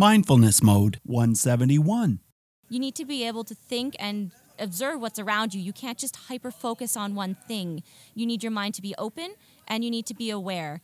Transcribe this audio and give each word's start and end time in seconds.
Mindfulness 0.00 0.62
Mode 0.62 0.98
171. 1.04 2.20
You 2.70 2.78
need 2.78 2.94
to 2.94 3.04
be 3.04 3.26
able 3.26 3.44
to 3.44 3.54
think 3.54 3.94
and 3.98 4.32
observe 4.58 4.98
what's 4.98 5.18
around 5.18 5.52
you. 5.52 5.60
You 5.60 5.74
can't 5.74 5.98
just 5.98 6.16
hyper 6.16 6.50
focus 6.50 6.96
on 6.96 7.14
one 7.14 7.36
thing. 7.46 7.82
You 8.14 8.24
need 8.24 8.42
your 8.42 8.50
mind 8.50 8.72
to 8.76 8.80
be 8.80 8.94
open 8.96 9.34
and 9.68 9.84
you 9.84 9.90
need 9.90 10.06
to 10.06 10.14
be 10.14 10.30
aware. 10.30 10.80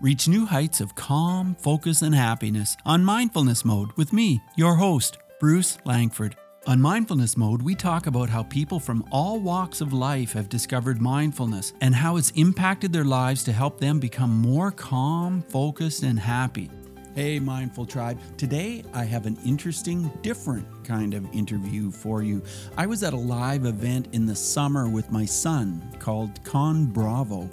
Reach 0.00 0.28
new 0.28 0.46
heights 0.46 0.80
of 0.80 0.94
calm, 0.94 1.56
focus, 1.56 2.00
and 2.00 2.14
happiness 2.14 2.76
on 2.86 3.04
Mindfulness 3.04 3.64
Mode 3.64 3.90
with 3.96 4.12
me, 4.12 4.40
your 4.54 4.76
host, 4.76 5.18
Bruce 5.40 5.78
Langford. 5.84 6.36
On 6.68 6.80
Mindfulness 6.80 7.36
Mode, 7.36 7.60
we 7.60 7.74
talk 7.74 8.06
about 8.06 8.28
how 8.28 8.44
people 8.44 8.78
from 8.78 9.04
all 9.10 9.40
walks 9.40 9.80
of 9.80 9.92
life 9.92 10.32
have 10.34 10.48
discovered 10.48 11.02
mindfulness 11.02 11.72
and 11.80 11.92
how 11.92 12.18
it's 12.18 12.30
impacted 12.36 12.92
their 12.92 13.02
lives 13.02 13.42
to 13.42 13.52
help 13.52 13.80
them 13.80 13.98
become 13.98 14.30
more 14.30 14.70
calm, 14.70 15.42
focused, 15.42 16.04
and 16.04 16.20
happy. 16.20 16.70
Hey, 17.14 17.38
Mindful 17.38 17.84
Tribe. 17.84 18.18
Today 18.38 18.82
I 18.94 19.04
have 19.04 19.26
an 19.26 19.36
interesting, 19.44 20.10
different 20.22 20.66
kind 20.82 21.12
of 21.12 21.30
interview 21.34 21.90
for 21.90 22.22
you. 22.22 22.40
I 22.78 22.86
was 22.86 23.02
at 23.02 23.12
a 23.12 23.18
live 23.18 23.66
event 23.66 24.08
in 24.12 24.24
the 24.24 24.34
summer 24.34 24.88
with 24.88 25.12
my 25.12 25.26
son 25.26 25.86
called 25.98 26.42
Con 26.42 26.86
Bravo. 26.86 27.50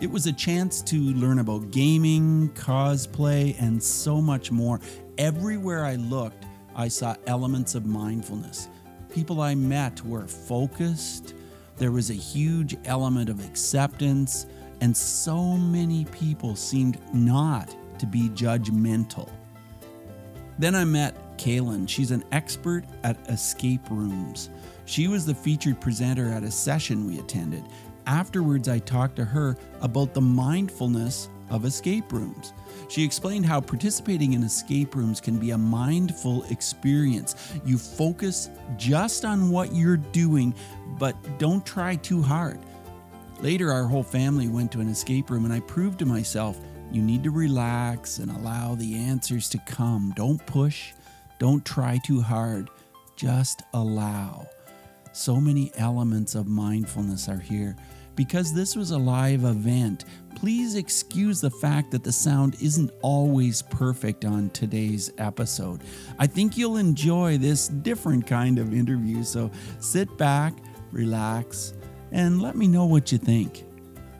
It 0.00 0.10
was 0.10 0.26
a 0.26 0.32
chance 0.32 0.80
to 0.84 0.96
learn 0.96 1.40
about 1.40 1.70
gaming, 1.70 2.48
cosplay, 2.54 3.60
and 3.60 3.82
so 3.82 4.22
much 4.22 4.50
more. 4.50 4.80
Everywhere 5.18 5.84
I 5.84 5.96
looked, 5.96 6.46
I 6.74 6.88
saw 6.88 7.14
elements 7.26 7.74
of 7.74 7.84
mindfulness. 7.84 8.70
People 9.12 9.42
I 9.42 9.54
met 9.54 10.02
were 10.06 10.26
focused, 10.26 11.34
there 11.76 11.92
was 11.92 12.08
a 12.08 12.14
huge 12.14 12.74
element 12.86 13.28
of 13.28 13.44
acceptance, 13.44 14.46
and 14.80 14.96
so 14.96 15.58
many 15.58 16.06
people 16.06 16.56
seemed 16.56 16.98
not 17.12 17.76
to 17.98 18.06
be 18.06 18.28
judgmental. 18.30 19.30
Then 20.58 20.74
I 20.74 20.84
met 20.84 21.36
Kaylin. 21.36 21.88
She's 21.88 22.10
an 22.10 22.24
expert 22.32 22.84
at 23.02 23.18
escape 23.28 23.90
rooms. 23.90 24.50
She 24.84 25.08
was 25.08 25.26
the 25.26 25.34
featured 25.34 25.80
presenter 25.80 26.28
at 26.28 26.44
a 26.44 26.50
session 26.50 27.06
we 27.06 27.18
attended. 27.18 27.64
Afterwards, 28.06 28.68
I 28.68 28.78
talked 28.78 29.16
to 29.16 29.24
her 29.24 29.56
about 29.80 30.14
the 30.14 30.20
mindfulness 30.20 31.28
of 31.50 31.64
escape 31.64 32.12
rooms. 32.12 32.52
She 32.88 33.02
explained 33.04 33.46
how 33.46 33.60
participating 33.60 34.34
in 34.34 34.42
escape 34.42 34.94
rooms 34.94 35.20
can 35.20 35.38
be 35.38 35.50
a 35.50 35.58
mindful 35.58 36.44
experience. 36.44 37.34
You 37.64 37.78
focus 37.78 38.50
just 38.76 39.24
on 39.24 39.50
what 39.50 39.74
you're 39.74 39.96
doing, 39.96 40.54
but 40.98 41.16
don't 41.38 41.64
try 41.64 41.96
too 41.96 42.22
hard. 42.22 42.60
Later, 43.40 43.72
our 43.72 43.84
whole 43.84 44.02
family 44.02 44.48
went 44.48 44.70
to 44.72 44.80
an 44.80 44.88
escape 44.88 45.30
room, 45.30 45.44
and 45.44 45.52
I 45.52 45.60
proved 45.60 45.98
to 46.00 46.06
myself 46.06 46.58
you 46.94 47.02
need 47.02 47.24
to 47.24 47.30
relax 47.32 48.18
and 48.18 48.30
allow 48.30 48.76
the 48.76 48.94
answers 48.94 49.48
to 49.48 49.58
come. 49.66 50.12
Don't 50.14 50.44
push, 50.46 50.92
don't 51.40 51.64
try 51.64 51.98
too 52.06 52.20
hard, 52.20 52.70
just 53.16 53.62
allow. 53.72 54.46
So 55.12 55.40
many 55.40 55.72
elements 55.76 56.36
of 56.36 56.46
mindfulness 56.46 57.28
are 57.28 57.38
here. 57.38 57.76
Because 58.14 58.54
this 58.54 58.76
was 58.76 58.92
a 58.92 58.98
live 58.98 59.42
event, 59.42 60.04
please 60.36 60.76
excuse 60.76 61.40
the 61.40 61.50
fact 61.50 61.90
that 61.90 62.04
the 62.04 62.12
sound 62.12 62.56
isn't 62.62 62.92
always 63.02 63.60
perfect 63.62 64.24
on 64.24 64.50
today's 64.50 65.12
episode. 65.18 65.82
I 66.20 66.28
think 66.28 66.56
you'll 66.56 66.76
enjoy 66.76 67.38
this 67.38 67.66
different 67.66 68.24
kind 68.24 68.60
of 68.60 68.72
interview, 68.72 69.24
so 69.24 69.50
sit 69.80 70.16
back, 70.16 70.54
relax, 70.92 71.74
and 72.12 72.40
let 72.40 72.54
me 72.54 72.68
know 72.68 72.84
what 72.84 73.10
you 73.10 73.18
think. 73.18 73.64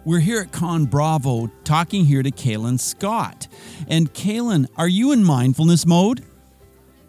We're 0.06 0.20
here 0.20 0.42
at 0.42 0.52
Con 0.52 0.84
Bravo 0.84 1.46
talking 1.64 2.04
here 2.04 2.22
to 2.22 2.30
Kaylin 2.30 2.78
Scott. 2.78 3.48
And 3.88 4.12
Kaylin, 4.12 4.66
are 4.76 4.88
you 4.88 5.12
in 5.12 5.24
mindfulness 5.24 5.86
mode? 5.86 6.22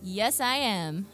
Yes, 0.01 0.39
I 0.39 0.55
am. 0.55 1.05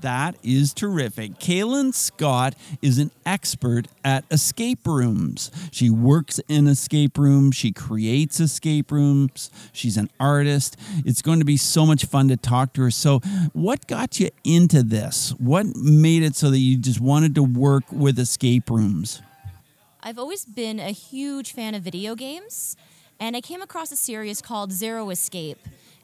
That 0.00 0.34
is 0.42 0.74
terrific. 0.74 1.38
Kaylin 1.38 1.94
Scott 1.94 2.56
is 2.82 2.98
an 2.98 3.12
expert 3.24 3.86
at 4.04 4.24
escape 4.32 4.84
rooms. 4.88 5.52
She 5.70 5.88
works 5.88 6.40
in 6.48 6.66
escape 6.66 7.16
rooms, 7.16 7.54
she 7.54 7.70
creates 7.70 8.40
escape 8.40 8.90
rooms, 8.90 9.52
she's 9.72 9.96
an 9.96 10.10
artist. 10.18 10.76
It's 11.04 11.22
going 11.22 11.38
to 11.38 11.44
be 11.44 11.56
so 11.56 11.86
much 11.86 12.06
fun 12.06 12.26
to 12.28 12.36
talk 12.36 12.72
to 12.72 12.82
her. 12.82 12.90
So, 12.90 13.20
what 13.52 13.86
got 13.86 14.18
you 14.18 14.30
into 14.42 14.82
this? 14.82 15.32
What 15.38 15.66
made 15.76 16.24
it 16.24 16.34
so 16.34 16.50
that 16.50 16.58
you 16.58 16.76
just 16.76 17.00
wanted 17.00 17.36
to 17.36 17.44
work 17.44 17.84
with 17.92 18.18
escape 18.18 18.68
rooms? 18.68 19.22
I've 20.02 20.18
always 20.18 20.46
been 20.46 20.80
a 20.80 20.92
huge 20.92 21.52
fan 21.52 21.74
of 21.74 21.82
video 21.82 22.14
games, 22.14 22.74
and 23.18 23.36
I 23.36 23.42
came 23.42 23.60
across 23.60 23.92
a 23.92 23.96
series 23.96 24.40
called 24.40 24.72
Zero 24.72 25.10
Escape. 25.10 25.58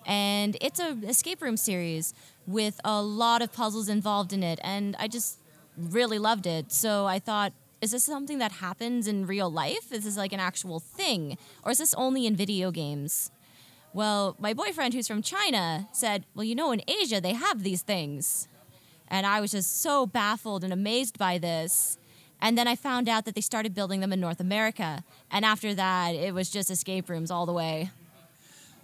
And 0.04 0.56
it's 0.60 0.78
an 0.78 1.02
escape 1.04 1.40
room 1.40 1.56
series 1.56 2.12
with 2.46 2.78
a 2.84 3.02
lot 3.02 3.40
of 3.40 3.52
puzzles 3.52 3.88
involved 3.88 4.34
in 4.34 4.42
it, 4.42 4.60
and 4.62 4.96
I 4.98 5.08
just 5.08 5.38
really 5.76 6.18
loved 6.18 6.46
it. 6.46 6.72
So 6.72 7.06
I 7.06 7.18
thought, 7.18 7.54
is 7.80 7.92
this 7.92 8.04
something 8.04 8.38
that 8.38 8.52
happens 8.52 9.08
in 9.08 9.26
real 9.26 9.50
life? 9.50 9.90
Is 9.90 10.04
this 10.04 10.16
like 10.18 10.34
an 10.34 10.40
actual 10.40 10.78
thing? 10.78 11.38
Or 11.62 11.70
is 11.70 11.78
this 11.78 11.94
only 11.94 12.26
in 12.26 12.36
video 12.36 12.70
games? 12.70 13.30
Well, 13.94 14.36
my 14.38 14.52
boyfriend, 14.52 14.92
who's 14.92 15.08
from 15.08 15.22
China, 15.22 15.88
said, 15.92 16.26
Well, 16.34 16.44
you 16.44 16.54
know, 16.54 16.70
in 16.70 16.82
Asia, 16.86 17.20
they 17.20 17.32
have 17.32 17.62
these 17.62 17.80
things. 17.80 18.46
And 19.08 19.24
I 19.24 19.40
was 19.40 19.52
just 19.52 19.80
so 19.80 20.06
baffled 20.06 20.64
and 20.64 20.72
amazed 20.72 21.18
by 21.18 21.38
this. 21.38 21.96
And 22.40 22.56
then 22.56 22.68
I 22.68 22.76
found 22.76 23.08
out 23.08 23.24
that 23.24 23.34
they 23.34 23.40
started 23.40 23.74
building 23.74 24.00
them 24.00 24.12
in 24.12 24.20
North 24.20 24.40
America. 24.40 25.02
And 25.30 25.44
after 25.44 25.74
that, 25.74 26.14
it 26.14 26.34
was 26.34 26.50
just 26.50 26.70
escape 26.70 27.08
rooms 27.08 27.30
all 27.30 27.46
the 27.46 27.52
way. 27.52 27.90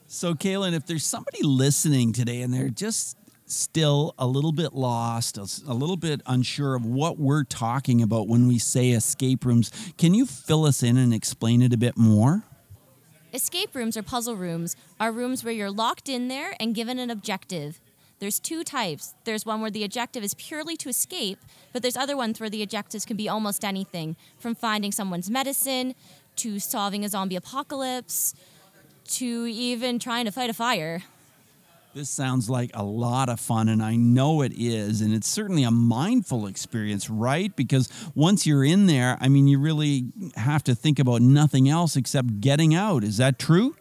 So, 0.07 0.35
Kaylin, 0.35 0.75
if 0.75 0.87
there's 0.87 1.05
somebody 1.05 1.43
listening 1.43 2.13
today 2.13 2.43
and 2.43 2.53
they're 2.53 2.69
just 2.69 3.17
still 3.47 4.15
a 4.19 4.27
little 4.27 4.53
bit 4.53 4.73
lost, 4.73 5.37
a 5.37 5.75
little 5.75 5.97
bit 5.97 6.23
unsure 6.27 6.75
of 6.75 6.85
what 6.85 7.19
we're 7.19 7.45
talking 7.45 8.03
about 8.03 8.29
when 8.29 8.49
we 8.49 8.59
say 8.59 8.91
escape 8.91 9.45
rooms, 9.45 9.71
can 9.99 10.15
you 10.15 10.27
fill 10.27 10.65
us 10.65 10.83
in 10.83 10.97
and 10.97 11.13
explain 11.15 11.63
it 11.63 11.73
a 11.73 11.77
bit 11.77 11.97
more? 11.97 12.43
Escape 13.33 13.75
rooms 13.75 13.97
or 13.97 14.03
puzzle 14.03 14.37
rooms 14.37 14.77
are 15.01 15.11
rooms 15.11 15.43
where 15.43 15.55
you're 15.55 15.71
locked 15.71 16.09
in 16.09 16.29
there 16.29 16.55
and 16.61 16.75
given 16.75 16.99
an 16.99 17.11
objective. 17.11 17.81
There's 18.23 18.39
two 18.39 18.63
types. 18.63 19.17
There's 19.25 19.45
one 19.45 19.61
where 19.61 19.71
the 19.73 19.83
objective 19.83 20.23
is 20.23 20.33
purely 20.35 20.77
to 20.77 20.89
escape, 20.89 21.41
but 21.73 21.83
there's 21.83 21.97
other 21.97 22.17
ones 22.17 22.39
where 22.39 22.49
the 22.49 22.63
objectives 22.63 23.05
can 23.05 23.17
be 23.17 23.29
almost 23.29 23.65
anything 23.65 24.15
from 24.39 24.55
finding 24.55 24.93
someone's 24.93 25.29
medicine 25.29 25.97
to 26.37 26.61
solving 26.61 27.05
a 27.05 27.09
zombie 27.09 27.35
apocalypse 27.35 28.37
to 29.09 29.49
even 29.49 29.99
trying 29.99 30.25
to 30.27 30.31
fight 30.31 30.49
a 30.49 30.55
fire. 30.55 31.03
This 31.95 32.09
sounds 32.11 32.49
like 32.49 32.71
a 32.75 32.85
lot 32.85 33.29
of 33.29 33.41
fun, 33.41 33.69
and 33.69 33.83
I 33.83 33.97
know 33.97 34.43
it 34.43 34.53
is. 34.55 35.01
And 35.01 35.13
it's 35.13 35.27
certainly 35.27 35.65
a 35.65 35.73
mindful 35.73 36.47
experience, 36.47 37.11
right? 37.11 37.55
Because 37.57 37.89
once 38.15 38.47
you're 38.47 38.65
in 38.65 38.87
there, 38.87 39.19
I 39.21 39.29
mean, 39.29 39.49
you 39.49 39.59
really 39.59 40.05
have 40.37 40.63
to 40.65 40.77
think 40.77 41.01
about 41.01 41.23
nothing 41.23 41.69
else 41.69 41.97
except 41.97 42.41
getting 42.41 42.73
out. 42.73 43.03
Is 43.03 43.17
that 43.17 43.41
true? 43.41 43.75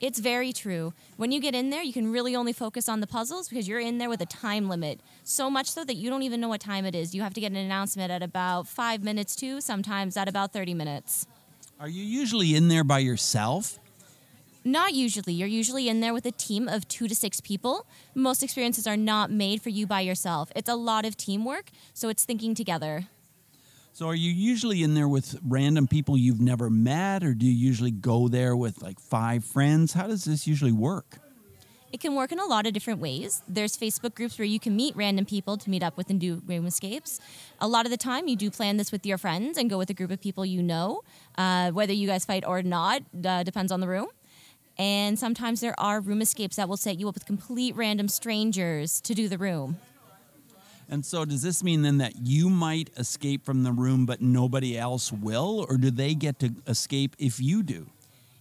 It's 0.00 0.20
very 0.20 0.52
true. 0.52 0.92
When 1.16 1.32
you 1.32 1.40
get 1.40 1.56
in 1.56 1.70
there, 1.70 1.82
you 1.82 1.92
can 1.92 2.12
really 2.12 2.36
only 2.36 2.52
focus 2.52 2.88
on 2.88 3.00
the 3.00 3.06
puzzles 3.06 3.48
because 3.48 3.66
you're 3.66 3.80
in 3.80 3.98
there 3.98 4.08
with 4.08 4.20
a 4.20 4.26
time 4.26 4.68
limit. 4.68 5.00
So 5.24 5.50
much 5.50 5.68
so 5.68 5.84
that 5.84 5.94
you 5.94 6.08
don't 6.08 6.22
even 6.22 6.40
know 6.40 6.48
what 6.48 6.60
time 6.60 6.84
it 6.84 6.94
is. 6.94 7.16
You 7.16 7.22
have 7.22 7.34
to 7.34 7.40
get 7.40 7.50
an 7.50 7.56
announcement 7.56 8.12
at 8.12 8.22
about 8.22 8.68
five 8.68 9.02
minutes 9.02 9.34
to, 9.36 9.60
sometimes 9.60 10.16
at 10.16 10.28
about 10.28 10.52
30 10.52 10.74
minutes. 10.74 11.26
Are 11.80 11.88
you 11.88 12.04
usually 12.04 12.54
in 12.54 12.68
there 12.68 12.84
by 12.84 13.00
yourself? 13.00 13.80
Not 14.64 14.94
usually. 14.94 15.32
You're 15.32 15.48
usually 15.48 15.88
in 15.88 16.00
there 16.00 16.14
with 16.14 16.26
a 16.26 16.32
team 16.32 16.68
of 16.68 16.86
two 16.86 17.08
to 17.08 17.14
six 17.14 17.40
people. 17.40 17.86
Most 18.14 18.42
experiences 18.42 18.86
are 18.86 18.96
not 18.96 19.32
made 19.32 19.62
for 19.62 19.70
you 19.70 19.86
by 19.86 20.02
yourself. 20.02 20.52
It's 20.54 20.68
a 20.68 20.74
lot 20.76 21.04
of 21.04 21.16
teamwork, 21.16 21.70
so 21.92 22.08
it's 22.08 22.24
thinking 22.24 22.54
together. 22.54 23.06
So, 23.98 24.06
are 24.06 24.14
you 24.14 24.30
usually 24.30 24.84
in 24.84 24.94
there 24.94 25.08
with 25.08 25.36
random 25.44 25.88
people 25.88 26.16
you've 26.16 26.40
never 26.40 26.70
met, 26.70 27.24
or 27.24 27.34
do 27.34 27.44
you 27.44 27.50
usually 27.50 27.90
go 27.90 28.28
there 28.28 28.54
with 28.54 28.80
like 28.80 29.00
five 29.00 29.44
friends? 29.44 29.92
How 29.92 30.06
does 30.06 30.24
this 30.24 30.46
usually 30.46 30.70
work? 30.70 31.18
It 31.92 31.98
can 31.98 32.14
work 32.14 32.30
in 32.30 32.38
a 32.38 32.44
lot 32.44 32.64
of 32.68 32.72
different 32.72 33.00
ways. 33.00 33.42
There's 33.48 33.76
Facebook 33.76 34.14
groups 34.14 34.38
where 34.38 34.46
you 34.46 34.60
can 34.60 34.76
meet 34.76 34.94
random 34.94 35.26
people 35.26 35.56
to 35.56 35.68
meet 35.68 35.82
up 35.82 35.96
with 35.96 36.10
and 36.10 36.20
do 36.20 36.40
room 36.46 36.64
escapes. 36.64 37.18
A 37.60 37.66
lot 37.66 37.86
of 37.86 37.90
the 37.90 37.96
time, 37.96 38.28
you 38.28 38.36
do 38.36 38.52
plan 38.52 38.76
this 38.76 38.92
with 38.92 39.04
your 39.04 39.18
friends 39.18 39.58
and 39.58 39.68
go 39.68 39.76
with 39.76 39.90
a 39.90 39.94
group 39.94 40.12
of 40.12 40.20
people 40.20 40.46
you 40.46 40.62
know. 40.62 41.02
Uh, 41.36 41.72
whether 41.72 41.92
you 41.92 42.06
guys 42.06 42.24
fight 42.24 42.44
or 42.46 42.62
not 42.62 43.02
uh, 43.26 43.42
depends 43.42 43.72
on 43.72 43.80
the 43.80 43.88
room. 43.88 44.06
And 44.78 45.18
sometimes 45.18 45.60
there 45.60 45.74
are 45.76 46.00
room 46.00 46.22
escapes 46.22 46.54
that 46.54 46.68
will 46.68 46.76
set 46.76 47.00
you 47.00 47.08
up 47.08 47.16
with 47.16 47.26
complete 47.26 47.74
random 47.74 48.06
strangers 48.06 49.00
to 49.00 49.12
do 49.12 49.26
the 49.26 49.38
room. 49.38 49.78
And 50.90 51.04
so, 51.04 51.26
does 51.26 51.42
this 51.42 51.62
mean 51.62 51.82
then 51.82 51.98
that 51.98 52.14
you 52.26 52.48
might 52.48 52.90
escape 52.96 53.44
from 53.44 53.62
the 53.62 53.72
room, 53.72 54.06
but 54.06 54.22
nobody 54.22 54.78
else 54.78 55.12
will? 55.12 55.66
Or 55.68 55.76
do 55.76 55.90
they 55.90 56.14
get 56.14 56.38
to 56.38 56.54
escape 56.66 57.14
if 57.18 57.38
you 57.38 57.62
do? 57.62 57.88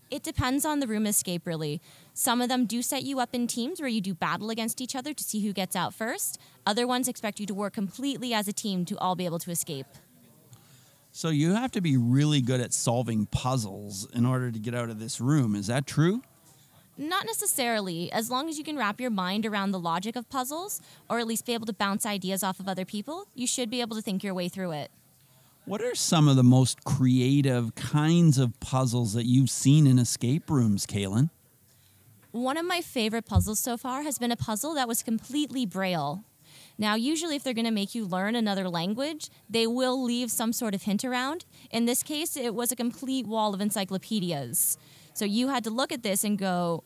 It 0.09 0.23
depends 0.23 0.63
on 0.63 0.79
the 0.79 0.87
room 0.87 1.05
escape, 1.05 1.45
really. 1.45 1.81
Some 2.13 2.39
of 2.39 2.47
them 2.47 2.65
do 2.65 2.81
set 2.81 3.03
you 3.03 3.19
up 3.19 3.35
in 3.35 3.47
teams 3.47 3.81
where 3.81 3.89
you 3.89 3.99
do 3.99 4.13
battle 4.13 4.49
against 4.49 4.79
each 4.79 4.95
other 4.95 5.13
to 5.13 5.23
see 5.23 5.45
who 5.45 5.51
gets 5.51 5.75
out 5.75 5.93
first. 5.93 6.39
Other 6.65 6.87
ones 6.87 7.09
expect 7.09 7.41
you 7.41 7.45
to 7.47 7.53
work 7.53 7.73
completely 7.73 8.33
as 8.33 8.47
a 8.47 8.53
team 8.53 8.85
to 8.85 8.97
all 8.97 9.15
be 9.15 9.25
able 9.25 9.39
to 9.39 9.51
escape. 9.51 9.87
So, 11.11 11.29
you 11.29 11.53
have 11.53 11.71
to 11.71 11.81
be 11.81 11.97
really 11.97 12.39
good 12.39 12.61
at 12.61 12.73
solving 12.73 13.25
puzzles 13.25 14.07
in 14.13 14.25
order 14.25 14.51
to 14.51 14.59
get 14.59 14.73
out 14.73 14.89
of 14.89 14.99
this 14.99 15.19
room. 15.19 15.53
Is 15.53 15.67
that 15.67 15.85
true? 15.85 16.21
Not 16.97 17.25
necessarily. 17.27 18.11
As 18.11 18.31
long 18.31 18.49
as 18.49 18.57
you 18.57 18.63
can 18.63 18.75
wrap 18.75 18.99
your 18.99 19.11
mind 19.11 19.45
around 19.45 19.71
the 19.71 19.79
logic 19.79 20.15
of 20.15 20.27
puzzles, 20.29 20.81
or 21.09 21.19
at 21.19 21.27
least 21.27 21.45
be 21.45 21.53
able 21.53 21.67
to 21.67 21.73
bounce 21.73 22.05
ideas 22.05 22.43
off 22.43 22.59
of 22.59 22.67
other 22.67 22.85
people, 22.85 23.27
you 23.35 23.45
should 23.45 23.69
be 23.69 23.81
able 23.81 23.95
to 23.95 24.01
think 24.01 24.23
your 24.23 24.33
way 24.33 24.49
through 24.49 24.71
it. 24.71 24.89
What 25.65 25.81
are 25.81 25.93
some 25.93 26.27
of 26.27 26.37
the 26.37 26.43
most 26.43 26.83
creative 26.85 27.75
kinds 27.75 28.37
of 28.37 28.59
puzzles 28.59 29.13
that 29.13 29.25
you've 29.25 29.49
seen 29.49 29.85
in 29.85 29.99
escape 29.99 30.49
rooms, 30.49 30.85
Kaylin? 30.85 31.29
One 32.31 32.57
of 32.57 32.65
my 32.65 32.81
favorite 32.81 33.25
puzzles 33.25 33.59
so 33.59 33.77
far 33.77 34.03
has 34.03 34.17
been 34.17 34.31
a 34.31 34.37
puzzle 34.37 34.73
that 34.75 34.87
was 34.87 35.03
completely 35.03 35.65
braille. 35.65 36.23
Now, 36.77 36.95
usually, 36.95 37.35
if 37.35 37.43
they're 37.43 37.53
going 37.53 37.65
to 37.65 37.71
make 37.71 37.95
you 37.95 38.05
learn 38.05 38.35
another 38.35 38.69
language, 38.69 39.29
they 39.49 39.67
will 39.67 40.01
leave 40.01 40.31
some 40.31 40.53
sort 40.53 40.73
of 40.73 40.83
hint 40.83 41.03
around. 41.03 41.45
In 41.71 41.85
this 41.85 42.01
case, 42.01 42.37
it 42.37 42.53
was 42.53 42.71
a 42.71 42.75
complete 42.75 43.27
wall 43.27 43.53
of 43.53 43.61
encyclopedias. 43.61 44.77
So 45.17 45.25
you 45.25 45.47
had 45.47 45.63
to 45.63 45.71
look 45.71 45.91
at 45.91 46.03
this 46.03 46.23
and 46.23 46.37
go, 46.37 46.83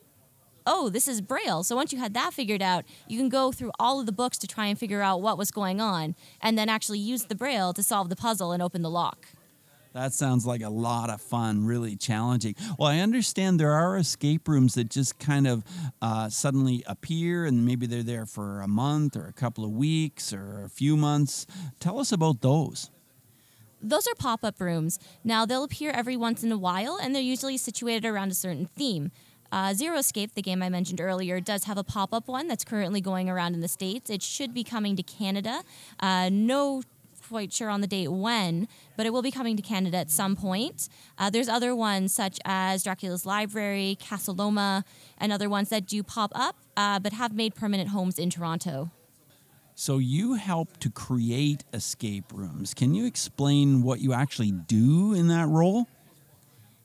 oh, 0.65 0.87
this 0.87 1.05
is 1.09 1.19
Braille. 1.19 1.63
So 1.63 1.75
once 1.75 1.91
you 1.91 1.99
had 1.99 2.13
that 2.13 2.33
figured 2.33 2.61
out, 2.61 2.85
you 3.05 3.17
can 3.17 3.27
go 3.27 3.51
through 3.51 3.73
all 3.77 3.99
of 3.99 4.05
the 4.05 4.13
books 4.13 4.37
to 4.37 4.47
try 4.47 4.67
and 4.67 4.79
figure 4.79 5.01
out 5.01 5.21
what 5.21 5.37
was 5.37 5.51
going 5.51 5.81
on, 5.81 6.15
and 6.39 6.57
then 6.57 6.69
actually 6.69 6.99
use 6.99 7.25
the 7.25 7.35
Braille 7.35 7.73
to 7.73 7.83
solve 7.83 8.07
the 8.07 8.15
puzzle 8.15 8.53
and 8.53 8.63
open 8.63 8.83
the 8.83 8.89
lock. 8.89 9.27
That 9.93 10.13
sounds 10.13 10.45
like 10.45 10.61
a 10.61 10.69
lot 10.69 11.09
of 11.09 11.21
fun, 11.21 11.65
really 11.65 11.97
challenging. 11.97 12.55
Well, 12.79 12.87
I 12.87 12.99
understand 12.99 13.59
there 13.59 13.73
are 13.73 13.97
escape 13.97 14.47
rooms 14.47 14.75
that 14.75 14.89
just 14.89 15.19
kind 15.19 15.45
of 15.45 15.65
uh, 16.01 16.29
suddenly 16.29 16.85
appear 16.87 17.43
and 17.43 17.65
maybe 17.65 17.85
they're 17.85 18.01
there 18.01 18.25
for 18.25 18.61
a 18.61 18.67
month 18.69 19.17
or 19.17 19.27
a 19.27 19.33
couple 19.33 19.65
of 19.65 19.71
weeks 19.71 20.31
or 20.31 20.63
a 20.63 20.69
few 20.69 20.95
months. 20.95 21.45
Tell 21.81 21.99
us 21.99 22.13
about 22.13 22.39
those. 22.39 22.89
Those 23.81 24.07
are 24.07 24.15
pop 24.15 24.43
up 24.43 24.59
rooms. 24.61 24.99
Now, 25.23 25.45
they'll 25.45 25.63
appear 25.63 25.91
every 25.91 26.17
once 26.17 26.43
in 26.43 26.51
a 26.51 26.57
while 26.57 26.99
and 27.01 27.15
they're 27.15 27.21
usually 27.21 27.57
situated 27.57 28.05
around 28.05 28.31
a 28.31 28.35
certain 28.35 28.65
theme. 28.65 29.11
Uh, 29.51 29.73
Zero 29.73 29.97
Escape, 29.97 30.33
the 30.33 30.41
game 30.41 30.63
I 30.63 30.69
mentioned 30.69 31.01
earlier, 31.01 31.41
does 31.41 31.65
have 31.65 31.77
a 31.77 31.83
pop 31.83 32.13
up 32.13 32.27
one 32.27 32.47
that's 32.47 32.63
currently 32.63 33.01
going 33.01 33.29
around 33.29 33.53
in 33.53 33.59
the 33.59 33.67
States. 33.67 34.09
It 34.09 34.21
should 34.21 34.53
be 34.53 34.63
coming 34.63 34.95
to 34.95 35.03
Canada. 35.03 35.63
Uh, 35.99 36.29
no 36.31 36.83
quite 37.31 37.53
sure 37.53 37.69
on 37.69 37.79
the 37.79 37.87
date 37.87 38.09
when, 38.09 38.67
but 38.97 39.05
it 39.05 39.11
will 39.11 39.21
be 39.21 39.31
coming 39.31 39.55
to 39.55 39.61
Canada 39.61 39.95
at 39.95 40.11
some 40.11 40.35
point. 40.35 40.89
Uh, 41.17 41.29
there's 41.29 41.47
other 41.47 41.73
ones 41.73 42.13
such 42.13 42.39
as 42.43 42.83
Dracula's 42.83 43.25
Library, 43.25 43.97
Casa 44.05 44.33
Loma, 44.33 44.83
and 45.17 45.31
other 45.31 45.47
ones 45.47 45.69
that 45.69 45.85
do 45.85 46.03
pop 46.03 46.33
up 46.35 46.57
uh, 46.75 46.99
but 46.99 47.13
have 47.13 47.33
made 47.33 47.55
permanent 47.55 47.89
homes 47.89 48.19
in 48.19 48.29
Toronto. 48.29 48.91
So 49.81 49.97
you 49.97 50.35
help 50.35 50.77
to 50.81 50.91
create 50.91 51.63
escape 51.73 52.25
rooms. 52.31 52.75
Can 52.75 52.93
you 52.93 53.07
explain 53.07 53.81
what 53.81 53.99
you 53.99 54.13
actually 54.13 54.51
do 54.51 55.15
in 55.15 55.27
that 55.29 55.47
role? 55.47 55.87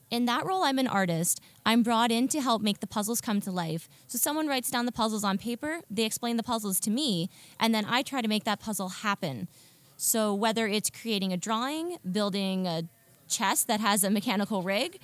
In 0.09 0.25
that 0.25 0.47
role, 0.47 0.63
I'm 0.63 0.79
an 0.79 0.87
artist. 0.87 1.39
I'm 1.63 1.83
brought 1.83 2.11
in 2.11 2.27
to 2.29 2.41
help 2.41 2.63
make 2.63 2.79
the 2.79 2.87
puzzles 2.87 3.21
come 3.21 3.39
to 3.41 3.51
life. 3.51 3.87
So 4.07 4.17
someone 4.17 4.47
writes 4.47 4.71
down 4.71 4.87
the 4.87 4.91
puzzles 4.91 5.23
on 5.23 5.37
paper, 5.37 5.81
they 5.91 6.05
explain 6.05 6.37
the 6.37 6.43
puzzles 6.43 6.79
to 6.79 6.89
me, 6.89 7.29
and 7.59 7.71
then 7.71 7.85
I 7.87 8.01
try 8.01 8.23
to 8.23 8.27
make 8.27 8.45
that 8.45 8.59
puzzle 8.59 8.89
happen. 8.89 9.47
So 9.95 10.33
whether 10.33 10.65
it's 10.65 10.89
creating 10.89 11.31
a 11.31 11.37
drawing, 11.37 11.97
building 12.11 12.65
a 12.65 12.85
chest 13.29 13.67
that 13.67 13.79
has 13.79 14.03
a 14.03 14.09
mechanical 14.09 14.63
rig, 14.63 14.97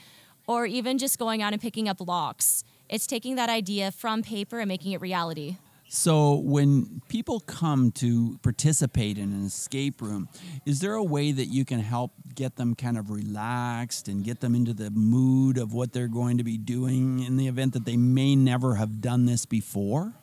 or 0.48 0.66
even 0.66 0.98
just 0.98 1.20
going 1.20 1.44
out 1.44 1.54
and 1.54 1.62
picking 1.62 1.88
up 1.88 2.02
locks, 2.02 2.64
it's 2.90 3.06
taking 3.06 3.36
that 3.36 3.50
idea 3.50 3.92
from 3.92 4.24
paper 4.24 4.58
and 4.62 4.68
making 4.68 4.94
it 4.94 5.00
reality. 5.00 5.58
So, 5.96 6.38
when 6.38 7.04
people 7.08 7.40
come 7.40 7.92
to 7.92 8.40
participate 8.42 9.20
in 9.20 9.32
an 9.32 9.46
escape 9.46 10.02
room, 10.02 10.28
is 10.66 10.80
there 10.80 10.96
a 10.96 11.04
way 11.04 11.32
that 11.32 11.46
you 11.46 11.66
can 11.66 11.80
help 11.82 12.14
get 12.34 12.56
them 12.56 12.74
kind 12.74 12.98
of 12.98 13.12
relaxed 13.12 14.08
and 14.08 14.24
get 14.24 14.40
them 14.42 14.56
into 14.56 14.74
the 14.74 14.90
mood 14.90 15.60
of 15.60 15.72
what 15.72 15.94
they're 15.94 16.08
going 16.08 16.40
to 16.40 16.44
be 16.44 16.58
doing 16.58 17.20
in 17.20 17.38
the 17.38 17.48
event 17.48 17.74
that 17.74 17.86
they 17.86 17.96
may 17.96 18.36
never 18.36 18.74
have 18.74 19.02
done 19.02 19.28
this 19.28 19.46
before? 19.46 20.16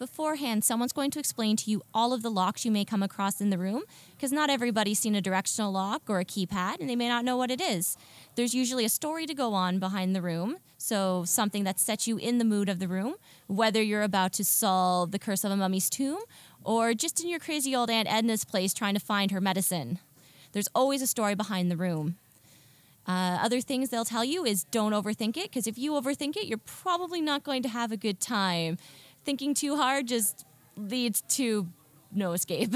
Beforehand, 0.00 0.64
someone's 0.64 0.94
going 0.94 1.12
to 1.12 1.20
explain 1.20 1.54
to 1.54 1.70
you 1.70 1.82
all 1.94 2.12
of 2.12 2.22
the 2.22 2.30
locks 2.30 2.64
you 2.64 2.72
may 2.72 2.84
come 2.84 3.02
across 3.02 3.40
in 3.40 3.50
the 3.50 3.58
room 3.58 3.82
because 4.16 4.32
not 4.32 4.50
everybody's 4.50 4.98
seen 4.98 5.14
a 5.14 5.20
directional 5.20 5.70
lock 5.70 6.02
or 6.08 6.18
a 6.18 6.24
keypad 6.24 6.80
and 6.80 6.88
they 6.88 6.96
may 6.96 7.06
not 7.06 7.24
know 7.24 7.36
what 7.36 7.50
it 7.50 7.60
is. 7.60 7.96
There's 8.34 8.54
usually 8.54 8.86
a 8.86 8.88
story 8.88 9.26
to 9.26 9.34
go 9.34 9.52
on 9.52 9.78
behind 9.78 10.16
the 10.16 10.22
room, 10.22 10.56
so 10.78 11.24
something 11.26 11.64
that 11.64 11.78
sets 11.78 12.08
you 12.08 12.16
in 12.16 12.38
the 12.38 12.44
mood 12.44 12.70
of 12.70 12.78
the 12.78 12.88
room, 12.88 13.14
whether 13.46 13.82
you're 13.82 14.02
about 14.02 14.32
to 14.32 14.44
solve 14.44 15.12
the 15.12 15.18
curse 15.18 15.44
of 15.44 15.52
a 15.52 15.56
mummy's 15.56 15.90
tomb 15.90 16.22
or 16.64 16.94
just 16.94 17.20
in 17.20 17.28
your 17.28 17.38
crazy 17.38 17.76
old 17.76 17.90
Aunt 17.90 18.08
Edna's 18.08 18.44
place 18.44 18.72
trying 18.72 18.94
to 18.94 19.00
find 19.00 19.30
her 19.30 19.40
medicine. 19.40 19.98
There's 20.52 20.68
always 20.74 21.02
a 21.02 21.06
story 21.06 21.34
behind 21.34 21.70
the 21.70 21.76
room. 21.76 22.16
Uh, 23.06 23.38
other 23.42 23.60
things 23.60 23.90
they'll 23.90 24.04
tell 24.04 24.24
you 24.24 24.44
is 24.44 24.64
don't 24.64 24.92
overthink 24.92 25.36
it 25.36 25.50
because 25.50 25.66
if 25.66 25.76
you 25.76 25.92
overthink 25.92 26.36
it, 26.36 26.46
you're 26.46 26.58
probably 26.58 27.20
not 27.20 27.44
going 27.44 27.62
to 27.62 27.68
have 27.68 27.92
a 27.92 27.96
good 27.96 28.20
time 28.20 28.78
thinking 29.30 29.54
too 29.54 29.76
hard 29.76 30.08
just 30.08 30.44
leads 30.76 31.20
to 31.20 31.68
no 32.10 32.32
escape. 32.32 32.74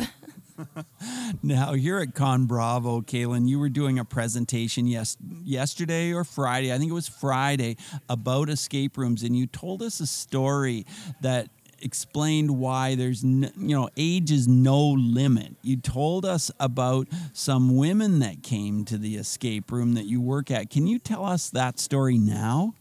now, 1.42 1.72
here 1.72 1.98
at 1.98 2.14
Con 2.14 2.46
Bravo, 2.46 3.00
Kaylin, 3.00 3.48
you 3.48 3.58
were 3.58 3.68
doing 3.68 3.98
a 3.98 4.04
presentation 4.04 4.86
yes, 4.86 5.16
yesterday 5.42 6.12
or 6.12 6.22
Friday, 6.22 6.72
I 6.72 6.78
think 6.78 6.92
it 6.92 6.94
was 6.94 7.08
Friday, 7.08 7.76
about 8.08 8.48
escape 8.48 8.96
rooms, 8.96 9.24
and 9.24 9.36
you 9.36 9.48
told 9.48 9.82
us 9.82 9.98
a 9.98 10.06
story 10.06 10.86
that 11.22 11.48
explained 11.82 12.52
why 12.52 12.94
there's 12.94 13.24
no, 13.24 13.48
you 13.56 13.76
know 13.76 13.88
age 13.96 14.30
is 14.30 14.46
no 14.46 14.80
limit. 14.90 15.56
You 15.60 15.78
told 15.78 16.24
us 16.24 16.52
about 16.60 17.08
some 17.32 17.76
women 17.76 18.20
that 18.20 18.44
came 18.44 18.84
to 18.84 18.96
the 18.96 19.16
escape 19.16 19.72
room 19.72 19.94
that 19.94 20.04
you 20.04 20.20
work 20.20 20.52
at. 20.52 20.70
Can 20.70 20.86
you 20.86 21.00
tell 21.00 21.24
us 21.24 21.50
that 21.50 21.80
story 21.80 22.16
now? 22.16 22.74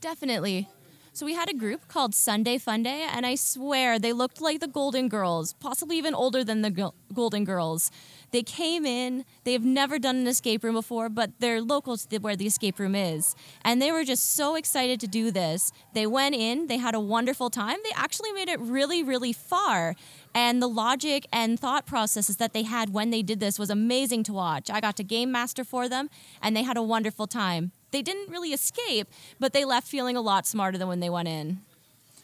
Definitely. 0.00 0.70
So 1.14 1.24
we 1.24 1.34
had 1.34 1.48
a 1.48 1.54
group 1.54 1.86
called 1.86 2.12
Sunday 2.12 2.58
Funday, 2.58 3.06
and 3.08 3.24
I 3.24 3.36
swear 3.36 4.00
they 4.00 4.12
looked 4.12 4.40
like 4.40 4.58
the 4.58 4.66
Golden 4.66 5.08
Girls, 5.08 5.52
possibly 5.60 5.96
even 5.96 6.12
older 6.12 6.42
than 6.42 6.62
the 6.62 6.92
Golden 7.12 7.44
Girls. 7.44 7.92
They 8.32 8.42
came 8.42 8.84
in, 8.84 9.24
they've 9.44 9.64
never 9.64 10.00
done 10.00 10.16
an 10.16 10.26
escape 10.26 10.64
room 10.64 10.74
before, 10.74 11.08
but 11.08 11.30
they're 11.38 11.60
local 11.60 11.96
to 11.96 12.18
where 12.18 12.34
the 12.34 12.48
escape 12.48 12.80
room 12.80 12.96
is. 12.96 13.36
And 13.64 13.80
they 13.80 13.92
were 13.92 14.02
just 14.02 14.32
so 14.32 14.56
excited 14.56 14.98
to 15.02 15.06
do 15.06 15.30
this. 15.30 15.70
They 15.92 16.08
went 16.08 16.34
in, 16.34 16.66
they 16.66 16.78
had 16.78 16.96
a 16.96 17.00
wonderful 17.00 17.48
time. 17.48 17.78
They 17.84 17.92
actually 17.94 18.32
made 18.32 18.48
it 18.48 18.58
really, 18.58 19.04
really 19.04 19.32
far. 19.32 19.94
And 20.34 20.60
the 20.60 20.66
logic 20.66 21.28
and 21.32 21.60
thought 21.60 21.86
processes 21.86 22.38
that 22.38 22.54
they 22.54 22.64
had 22.64 22.92
when 22.92 23.10
they 23.10 23.22
did 23.22 23.38
this 23.38 23.56
was 23.56 23.70
amazing 23.70 24.24
to 24.24 24.32
watch. 24.32 24.68
I 24.68 24.80
got 24.80 24.96
to 24.96 25.04
game 25.04 25.30
master 25.30 25.62
for 25.62 25.88
them, 25.88 26.10
and 26.42 26.56
they 26.56 26.64
had 26.64 26.76
a 26.76 26.82
wonderful 26.82 27.28
time 27.28 27.70
they 27.94 28.02
didn't 28.02 28.30
really 28.30 28.52
escape, 28.52 29.08
but 29.38 29.52
they 29.52 29.64
left 29.64 29.86
feeling 29.86 30.16
a 30.16 30.20
lot 30.20 30.46
smarter 30.46 30.76
than 30.76 30.88
when 30.88 31.00
they 31.00 31.10
went 31.10 31.28
in. 31.28 31.60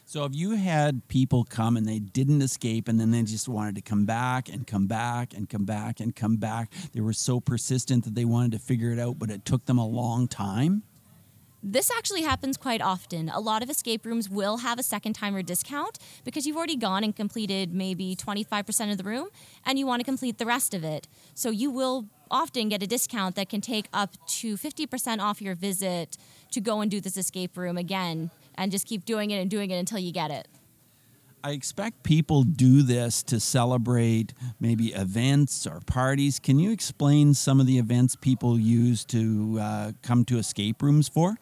So 0.05 0.25
if 0.25 0.35
you 0.35 0.57
had 0.57 1.07
people 1.07 1.45
come 1.45 1.77
and 1.77 1.87
they 1.87 1.99
didn't 1.99 2.41
escape 2.41 2.89
and 2.89 2.99
then 2.99 3.11
they 3.11 3.23
just 3.23 3.47
wanted 3.47 3.75
to 3.75 3.81
come 3.81 4.05
back 4.05 4.49
and 4.49 4.67
come 4.67 4.85
back 4.85 5.33
and 5.33 5.49
come 5.49 5.63
back 5.63 6.01
and 6.01 6.13
come 6.13 6.35
back, 6.35 6.69
they 6.91 6.99
were 6.99 7.13
so 7.13 7.39
persistent 7.39 8.03
that 8.03 8.13
they 8.13 8.25
wanted 8.25 8.51
to 8.51 8.59
figure 8.59 8.91
it 8.91 8.99
out, 8.99 9.17
but 9.17 9.29
it 9.29 9.45
took 9.45 9.65
them 9.67 9.77
a 9.77 9.87
long 9.87 10.27
time? 10.27 10.83
This 11.63 11.89
actually 11.89 12.23
happens 12.23 12.57
quite 12.57 12.81
often. 12.81 13.29
A 13.29 13.39
lot 13.39 13.63
of 13.63 13.69
escape 13.69 14.05
rooms 14.05 14.29
will 14.29 14.57
have 14.57 14.79
a 14.79 14.83
second 14.83 15.13
timer 15.13 15.43
discount 15.43 15.99
because 16.25 16.45
you've 16.45 16.57
already 16.57 16.75
gone 16.75 17.05
and 17.05 17.15
completed 17.15 17.73
maybe 17.73 18.13
25% 18.15 18.91
of 18.91 18.97
the 18.97 19.03
room 19.05 19.29
and 19.65 19.79
you 19.79 19.85
want 19.87 20.01
to 20.01 20.03
complete 20.03 20.39
the 20.39 20.45
rest 20.45 20.73
of 20.73 20.83
it. 20.83 21.07
So 21.35 21.51
you 21.51 21.71
will 21.71 22.07
often 22.31 22.69
get 22.69 22.81
a 22.81 22.87
discount 22.87 23.35
that 23.35 23.49
can 23.49 23.61
take 23.61 23.87
up 23.93 24.15
to 24.27 24.55
50% 24.55 25.19
off 25.19 25.41
your 25.41 25.53
visit 25.53 26.17
to 26.51 26.59
go 26.59 26.81
and 26.81 26.89
do 26.89 26.99
this 26.99 27.17
escape 27.17 27.57
room 27.57 27.77
again 27.77 28.31
and 28.55 28.71
just 28.71 28.87
keep 28.87 29.05
doing 29.05 29.31
it 29.31 29.39
and 29.39 29.51
doing 29.51 29.69
it 29.69 29.77
until 29.77 29.99
you 29.99 30.11
get 30.11 30.31
it. 30.31 30.47
I 31.43 31.51
expect 31.51 32.03
people 32.03 32.43
do 32.43 32.83
this 32.83 33.23
to 33.23 33.39
celebrate 33.39 34.33
maybe 34.59 34.93
events 34.93 35.65
or 35.65 35.79
parties. 35.79 36.39
Can 36.39 36.59
you 36.59 36.71
explain 36.71 37.33
some 37.33 37.59
of 37.59 37.65
the 37.65 37.79
events 37.79 38.15
people 38.15 38.59
use 38.59 39.03
to 39.05 39.57
uh, 39.59 39.91
come 40.03 40.23
to 40.25 40.37
escape 40.37 40.83
rooms 40.83 41.07
for? 41.07 41.37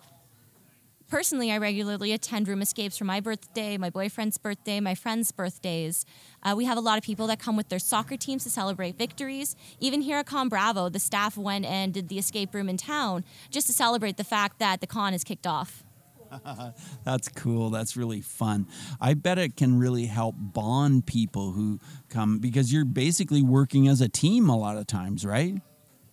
Personally, 1.10 1.52
I 1.52 1.58
regularly 1.58 2.12
attend 2.14 2.48
room 2.48 2.62
escapes 2.62 2.96
for 2.96 3.04
my 3.04 3.20
birthday, 3.20 3.78
my 3.80 3.90
boyfriend's 3.90 4.38
birthday, 4.38 4.80
my 4.80 4.94
friends' 4.94 5.32
birthdays. 5.32 6.06
Uh, 6.44 6.54
we 6.56 6.66
have 6.66 6.78
a 6.78 6.82
lot 6.82 7.00
of 7.00 7.04
people 7.04 7.26
that 7.28 7.40
come 7.40 7.58
with 7.58 7.70
their 7.70 7.80
soccer 7.80 8.16
teams 8.16 8.44
to 8.44 8.52
celebrate 8.52 8.96
victories. 8.96 9.56
Even 9.80 10.02
here 10.02 10.18
at 10.18 10.28
Con 10.28 10.50
Bravo, 10.50 10.88
the 10.88 11.00
staff 11.00 11.36
went 11.36 11.66
and 11.66 11.96
did 11.96 12.10
the 12.10 12.20
escape 12.20 12.54
room 12.54 12.70
in 12.70 12.78
town 12.78 13.24
just 13.50 13.66
to 13.66 13.74
celebrate 13.74 14.18
the 14.18 14.24
fact 14.24 14.60
that 14.60 14.82
the 14.82 14.88
con 14.88 15.16
is 15.16 15.24
kicked 15.24 15.48
off. 15.48 15.84
That's 17.04 17.28
cool. 17.30 17.72
That's 17.72 17.98
really 17.98 18.22
fun. 18.22 18.68
I 19.02 19.16
bet 19.16 19.40
it 19.40 19.58
can 19.58 19.80
really 19.80 20.06
help 20.06 20.36
bond 20.38 21.08
people 21.08 21.54
who 21.54 21.80
come 22.10 22.38
because 22.38 22.72
you're 22.72 22.86
basically 22.86 23.42
working 23.42 23.88
as 23.88 24.00
a 24.00 24.10
team 24.10 24.48
a 24.48 24.56
lot 24.56 24.78
of 24.78 24.86
times, 24.86 25.26
right? 25.26 25.56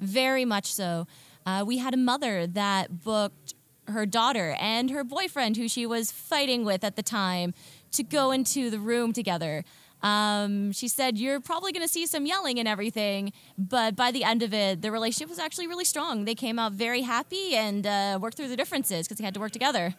Very 0.01 0.47
much 0.47 0.73
so. 0.73 1.07
Uh, 1.45 1.65
we 1.67 1.79
had 1.79 1.93
a 1.93 1.99
mother 1.99 2.47
that 2.47 3.05
booked 3.05 3.55
her 3.89 4.07
daughter 4.07 4.57
and 4.61 4.91
her 4.91 5.05
boyfriend, 5.05 5.57
who 5.57 5.69
she 5.69 5.87
was 5.87 6.13
fighting 6.13 6.65
with 6.65 6.85
at 6.85 6.97
the 6.97 7.03
time, 7.03 7.55
to 7.93 8.03
go 8.03 8.31
into 8.31 8.71
the 8.71 8.79
room 8.79 9.13
together. 9.13 9.65
Um, 10.03 10.73
she 10.73 10.89
said, 10.89 11.19
You're 11.19 11.41
probably 11.41 11.73
going 11.73 11.83
to 11.83 11.93
see 11.93 12.07
some 12.07 12.27
yelling 12.27 12.59
and 12.59 12.69
everything, 12.69 13.33
but 13.57 13.97
by 13.97 14.11
the 14.11 14.25
end 14.25 14.43
of 14.43 14.53
it, 14.53 14.83
the 14.83 14.91
relationship 14.91 15.29
was 15.29 15.39
actually 15.39 15.67
really 15.67 15.85
strong. 15.85 16.25
They 16.25 16.35
came 16.35 16.59
out 16.59 16.73
very 16.73 17.03
happy 17.03 17.55
and 17.55 17.87
uh, 17.87 18.19
worked 18.21 18.37
through 18.37 18.49
the 18.49 18.57
differences 18.57 19.07
because 19.07 19.19
they 19.19 19.25
had 19.25 19.35
to 19.35 19.41
work 19.41 19.53
together. 19.53 19.95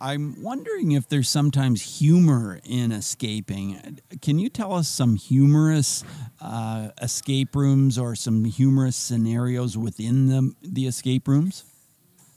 I'm 0.00 0.42
wondering 0.42 0.92
if 0.92 1.08
there's 1.08 1.30
sometimes 1.30 1.98
humor 1.98 2.60
in 2.64 2.92
escaping. 2.92 4.00
Can 4.20 4.38
you 4.38 4.50
tell 4.50 4.74
us 4.74 4.86
some 4.86 5.14
humorous 5.14 6.04
uh, 6.42 6.90
escape 7.00 7.56
rooms 7.56 7.96
or 7.96 8.14
some 8.14 8.44
humorous 8.44 8.96
scenarios 8.96 9.78
within 9.78 10.26
the, 10.26 10.52
the 10.62 10.86
escape 10.86 11.26
rooms? 11.26 11.64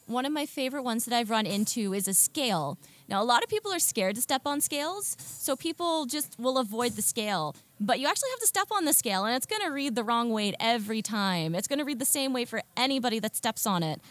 One 0.08 0.26
of 0.26 0.32
my 0.32 0.46
favorite 0.46 0.84
ones 0.84 1.04
that 1.04 1.14
I've 1.14 1.30
run 1.30 1.46
into 1.46 1.94
is 1.94 2.08
a 2.08 2.14
scale. 2.14 2.78
Now, 3.10 3.22
a 3.22 3.26
lot 3.26 3.44
of 3.44 3.50
people 3.50 3.74
are 3.74 3.80
scared 3.80 4.16
to 4.16 4.22
step 4.22 4.44
on 4.46 4.62
scales, 4.62 5.18
so 5.20 5.58
people 5.58 6.06
just 6.06 6.40
will 6.40 6.58
avoid 6.58 6.94
the 6.94 7.02
scale. 7.02 7.54
But 7.80 8.00
you 8.00 8.08
actually 8.08 8.30
have 8.30 8.40
to 8.40 8.48
step 8.48 8.68
on 8.72 8.86
the 8.86 8.94
scale, 8.94 9.26
and 9.26 9.36
it's 9.36 9.46
going 9.46 9.62
to 9.62 9.70
read 9.70 9.96
the 9.96 10.06
wrong 10.06 10.30
weight 10.30 10.56
every 10.62 11.02
time. 11.02 11.54
It's 11.54 11.68
going 11.68 11.80
to 11.80 11.86
read 11.86 12.00
the 12.00 12.06
same 12.06 12.32
weight 12.32 12.48
for 12.48 12.62
anybody 12.78 13.20
that 13.20 13.36
steps 13.36 13.68
on 13.68 13.84
it. 13.84 14.02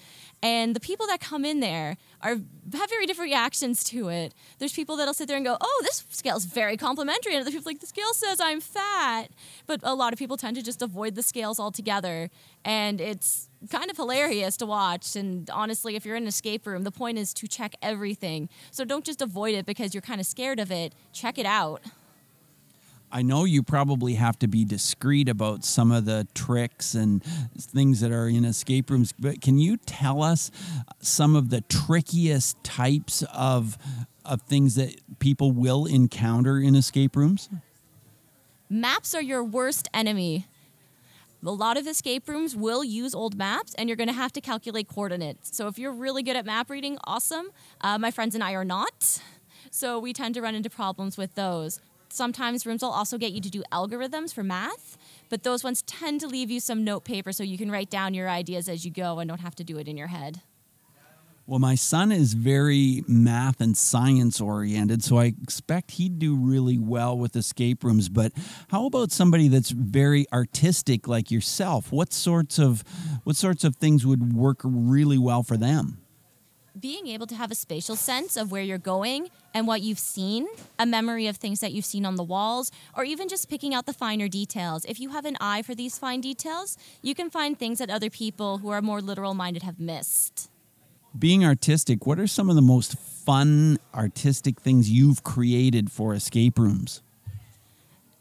And 0.43 0.77
the 0.77 0.81
people 0.81 1.07
that 1.07 1.19
come 1.19 1.47
in 1.47 1.61
there 1.61 1.97
are 2.21 2.37
have 2.75 2.91
very 2.91 3.07
different 3.07 3.31
reactions 3.31 3.83
to 3.85 4.09
it. 4.09 4.35
There's 4.59 4.75
people 4.75 4.97
that'll 4.97 5.15
sit 5.15 5.29
there 5.29 5.37
and 5.37 5.47
go, 5.47 5.57
"Oh, 5.59 5.81
this 5.83 6.05
scale's 6.11 6.45
very 6.45 6.77
complimentary," 6.77 7.35
and 7.35 7.41
other 7.41 7.51
people 7.51 7.65
like, 7.65 7.81
"The 7.81 7.87
scale 7.87 8.13
says 8.13 8.39
I'm 8.39 8.61
fat." 8.61 9.31
But 9.67 9.81
a 9.83 9.95
lot 9.95 10.13
of 10.13 10.19
people 10.19 10.37
tend 10.37 10.57
to 10.57 10.63
just 10.63 10.83
avoid 10.83 11.15
the 11.15 11.23
scales 11.23 11.59
altogether, 11.59 12.31
and 12.65 13.01
it's 13.01 13.49
kind 13.71 13.91
of 13.91 13.97
hilarious 13.97 14.57
to 14.59 14.67
watch. 14.67 15.17
And 15.17 15.49
honestly, 15.51 15.97
if 15.97 16.05
you're 16.05 16.17
in 16.17 16.25
an 16.25 16.29
escape 16.29 16.67
room, 16.67 16.83
the 16.83 16.91
point 16.91 17.19
is 17.19 17.33
to 17.35 17.47
check 17.47 17.75
everything. 17.83 18.49
So 18.71 18.85
don't 18.85 19.05
just 19.05 19.23
avoid 19.23 19.55
it 19.55 19.67
because 19.67 19.95
you're 19.95 20.03
kind 20.03 20.21
of 20.21 20.27
scared 20.27 20.61
of 20.61 20.71
it. 20.71 20.95
Check 21.13 21.39
it 21.39 21.47
out. 21.47 21.83
I 23.13 23.23
know 23.23 23.45
you 23.45 23.63
probably 23.63 24.15
have 24.15 24.39
to 24.41 24.49
be 24.49 24.65
discreet 24.65 25.29
about 25.29 25.65
some 25.65 25.93
of 25.93 26.07
the 26.07 26.27
tricks 26.35 26.95
and 26.95 27.23
things 27.57 28.01
that 28.01 28.11
are 28.11 28.29
in 28.29 28.45
escape 28.45 28.91
rooms, 28.91 29.15
but 29.19 29.41
can 29.41 29.59
you 29.59 29.77
tell 29.77 30.23
us 30.23 30.51
some 31.01 31.37
of 31.37 31.51
the 31.51 31.61
trickiest 31.63 32.63
types 32.65 33.23
of 33.33 33.79
of 34.27 34.43
things 34.43 34.75
that 34.75 34.95
people 35.19 35.53
will 35.53 35.87
encounter 35.87 36.59
in 36.59 36.75
escape 36.75 37.17
rooms? 37.17 37.49
Maps 38.69 39.15
are 39.15 39.23
your 39.23 39.45
worst 39.45 39.89
enemy. 39.95 40.47
A 41.47 41.53
lot 41.53 41.77
of 41.77 41.87
escape 41.87 42.29
rooms 42.29 42.57
will 42.57 42.83
use 42.83 43.15
old 43.15 43.37
maps, 43.37 43.73
and 43.75 43.89
you're 43.89 43.97
going 43.97 44.09
to 44.09 44.13
have 44.15 44.33
to 44.33 44.41
calculate 44.41 44.89
coordinates. 44.89 45.57
So 45.57 45.69
if 45.69 45.79
you're 45.79 45.93
really 45.93 46.25
good 46.25 46.35
at 46.35 46.45
map 46.45 46.69
reading, 46.69 46.99
awesome. 47.05 47.51
Uh, 47.81 47.99
my 47.99 48.11
friends 48.11 48.35
and 48.35 48.43
I 48.43 48.53
are 48.53 48.65
not. 48.65 49.21
So 49.71 50.01
we 50.01 50.13
tend 50.13 50.35
to 50.35 50.43
run 50.43 50.57
into 50.57 50.69
problems 50.69 51.17
with 51.17 51.37
those. 51.37 51.81
Sometimes 52.09 52.67
rooms 52.67 52.83
will 52.83 52.91
also 52.91 53.17
get 53.17 53.31
you 53.31 53.41
to 53.41 53.51
do 53.51 53.63
algorithms 53.71 54.35
for 54.35 54.43
math, 54.43 54.99
but 55.29 55.45
those 55.45 55.63
ones 55.63 55.83
tend 55.83 56.21
to 56.23 56.27
leave 56.27 56.51
you 56.51 56.59
some 56.59 56.83
note 56.83 57.05
paper 57.05 57.31
so 57.31 57.45
you 57.45 57.59
can 57.59 57.71
write 57.71 57.91
down 57.91 58.13
your 58.13 58.29
ideas 58.29 58.69
as 58.69 58.85
you 58.85 58.91
go 58.91 59.21
and 59.21 59.29
don't 59.29 59.41
have 59.41 59.55
to 59.57 59.65
do 59.65 59.79
it 59.79 59.87
in 59.87 59.97
your 59.97 60.09
head. 60.09 60.41
Well, 61.49 61.61
my 61.61 61.77
son 61.77 62.11
is 62.11 62.35
very 62.35 63.05
math 63.07 63.61
and 63.61 63.77
science 63.77 64.41
oriented, 64.41 65.05
so 65.05 65.19
I 65.19 65.27
expect 65.41 65.93
he'd 65.93 66.19
do 66.19 66.35
really 66.35 66.77
well 66.77 67.17
with 67.17 67.37
escape 67.37 67.85
rooms. 67.85 68.09
But 68.09 68.33
how 68.69 68.87
about 68.87 69.13
somebody 69.13 69.47
that's 69.47 69.71
very 69.71 70.27
artistic 70.33 71.07
like 71.07 71.31
yourself? 71.31 71.93
What 71.93 72.13
sorts 72.13 72.59
of 72.59 72.83
what 73.23 73.37
sorts 73.37 73.63
of 73.63 73.77
things 73.77 74.05
would 74.05 74.33
work 74.33 74.61
really 74.65 75.19
well 75.19 75.45
for 75.45 75.57
them? 75.57 75.99
being 76.79 77.07
able 77.07 77.27
to 77.27 77.35
have 77.35 77.51
a 77.51 77.55
spatial 77.55 77.97
sense 77.97 78.37
of 78.37 78.51
where 78.51 78.63
you're 78.63 78.77
going 78.77 79.31
and 79.55 79.67
what 79.67 79.81
you've 79.81 79.99
seen, 79.99 80.47
a 80.79 80.85
memory 80.85 81.27
of 81.27 81.37
things 81.37 81.61
that 81.61 81.73
you've 81.73 81.87
seen 81.87 82.05
on 82.05 82.17
the 82.17 82.23
walls, 82.23 82.71
or 82.95 83.03
even 83.05 83.29
just 83.29 83.49
picking 83.49 83.73
out 83.73 83.87
the 83.87 83.95
finer 83.95 84.29
details. 84.29 84.85
If 84.85 85.01
you 85.01 85.09
have 85.09 85.25
an 85.25 85.39
eye 85.41 85.63
for 85.63 85.75
these 85.75 85.99
fine 85.99 86.21
details, 86.21 86.77
you 87.01 87.15
can 87.15 87.31
find 87.31 87.59
things 87.59 87.79
that 87.79 87.89
other 87.89 88.11
people 88.11 88.59
who 88.59 88.69
are 88.69 88.83
more 88.83 89.01
literal 89.01 89.33
minded 89.33 89.63
have 89.63 89.81
missed. 89.81 90.51
Being 91.19 91.47
artistic, 91.47 92.07
what 92.07 92.19
are 92.19 92.27
some 92.27 92.51
of 92.51 92.57
the 92.57 92.63
most 92.63 92.99
fun 92.99 93.79
artistic 93.95 94.61
things 94.61 94.91
you've 94.91 95.23
created 95.23 95.91
for 95.91 96.13
escape 96.13 96.59
rooms? 96.59 97.01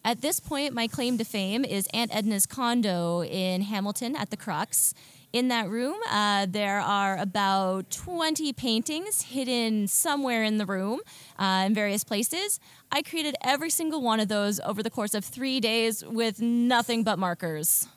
At 0.06 0.22
this 0.22 0.40
point, 0.40 0.74
my 0.74 0.88
claim 0.88 1.18
to 1.18 1.26
fame 1.26 1.66
is 1.66 1.88
Aunt 1.94 2.16
Edna's 2.16 2.46
condo 2.46 3.24
in 3.24 3.64
Hamilton 3.64 4.16
at 4.16 4.30
the 4.30 4.38
Crux. 4.38 4.94
In 5.34 5.50
that 5.50 5.68
room, 5.68 5.96
uh, 6.10 6.46
there 6.48 6.80
are 6.80 7.18
about 7.18 7.90
20 7.90 8.54
paintings 8.54 9.24
hidden 9.24 9.88
somewhere 9.88 10.44
in 10.44 10.58
the 10.58 10.66
room 10.66 11.02
uh, 11.38 11.64
in 11.66 11.74
various 11.74 12.06
places. 12.06 12.62
I 12.92 13.02
created 13.02 13.36
every 13.42 13.72
single 13.72 14.02
one 14.02 14.22
of 14.22 14.30
those 14.30 14.62
over 14.62 14.82
the 14.82 14.92
course 14.92 15.14
of 15.14 15.26
three 15.26 15.60
days 15.60 16.06
with 16.06 16.42
nothing 16.42 17.04
but 17.04 17.20
markers. 17.20 17.90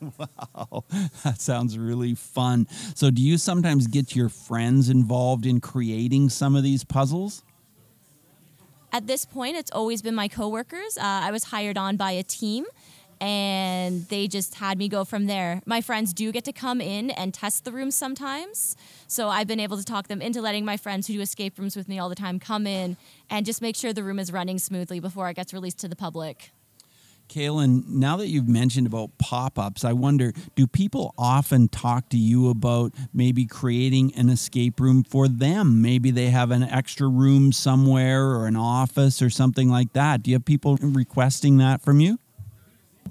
Wow, 0.18 0.84
that 1.24 1.40
sounds 1.40 1.78
really 1.78 2.14
fun. 2.14 2.66
So, 2.94 3.10
do 3.10 3.22
you 3.22 3.38
sometimes 3.38 3.86
get 3.86 4.14
your 4.14 4.28
friends 4.28 4.88
involved 4.88 5.46
in 5.46 5.60
creating 5.60 6.28
some 6.28 6.54
of 6.54 6.62
these 6.62 6.84
puzzles? 6.84 7.42
At 8.92 9.06
this 9.06 9.24
point, 9.24 9.56
it's 9.56 9.70
always 9.70 10.02
been 10.02 10.14
my 10.14 10.28
coworkers. 10.28 10.96
Uh, 10.96 11.02
I 11.04 11.30
was 11.30 11.44
hired 11.44 11.76
on 11.76 11.96
by 11.96 12.12
a 12.12 12.22
team 12.22 12.64
and 13.20 14.06
they 14.08 14.28
just 14.28 14.56
had 14.56 14.78
me 14.78 14.88
go 14.88 15.04
from 15.04 15.26
there. 15.26 15.62
My 15.66 15.80
friends 15.80 16.12
do 16.12 16.30
get 16.32 16.44
to 16.44 16.52
come 16.52 16.80
in 16.80 17.10
and 17.10 17.32
test 17.32 17.64
the 17.64 17.72
rooms 17.72 17.94
sometimes. 17.94 18.76
So 19.06 19.28
I've 19.28 19.46
been 19.46 19.60
able 19.60 19.76
to 19.76 19.84
talk 19.84 20.08
them 20.08 20.20
into 20.20 20.40
letting 20.40 20.64
my 20.64 20.76
friends 20.76 21.06
who 21.06 21.14
do 21.14 21.20
escape 21.20 21.58
rooms 21.58 21.76
with 21.76 21.88
me 21.88 21.98
all 21.98 22.08
the 22.08 22.14
time 22.14 22.38
come 22.38 22.66
in 22.66 22.96
and 23.30 23.46
just 23.46 23.62
make 23.62 23.76
sure 23.76 23.92
the 23.92 24.02
room 24.02 24.18
is 24.18 24.32
running 24.32 24.58
smoothly 24.58 25.00
before 25.00 25.28
it 25.30 25.34
gets 25.34 25.54
released 25.54 25.78
to 25.80 25.88
the 25.88 25.96
public. 25.96 26.50
Kaylin, 27.28 27.86
now 27.88 28.16
that 28.16 28.28
you've 28.28 28.48
mentioned 28.48 28.86
about 28.86 29.16
pop 29.18 29.58
ups, 29.58 29.84
I 29.84 29.92
wonder 29.92 30.32
do 30.54 30.66
people 30.66 31.14
often 31.18 31.68
talk 31.68 32.08
to 32.10 32.16
you 32.16 32.48
about 32.48 32.94
maybe 33.12 33.46
creating 33.46 34.14
an 34.14 34.28
escape 34.28 34.80
room 34.80 35.04
for 35.04 35.28
them? 35.28 35.82
Maybe 35.82 36.10
they 36.10 36.30
have 36.30 36.50
an 36.50 36.62
extra 36.62 37.08
room 37.08 37.52
somewhere 37.52 38.26
or 38.26 38.46
an 38.46 38.56
office 38.56 39.20
or 39.20 39.30
something 39.30 39.68
like 39.68 39.92
that. 39.92 40.22
Do 40.22 40.30
you 40.30 40.36
have 40.36 40.44
people 40.44 40.76
requesting 40.80 41.58
that 41.58 41.82
from 41.82 42.00
you? 42.00 42.18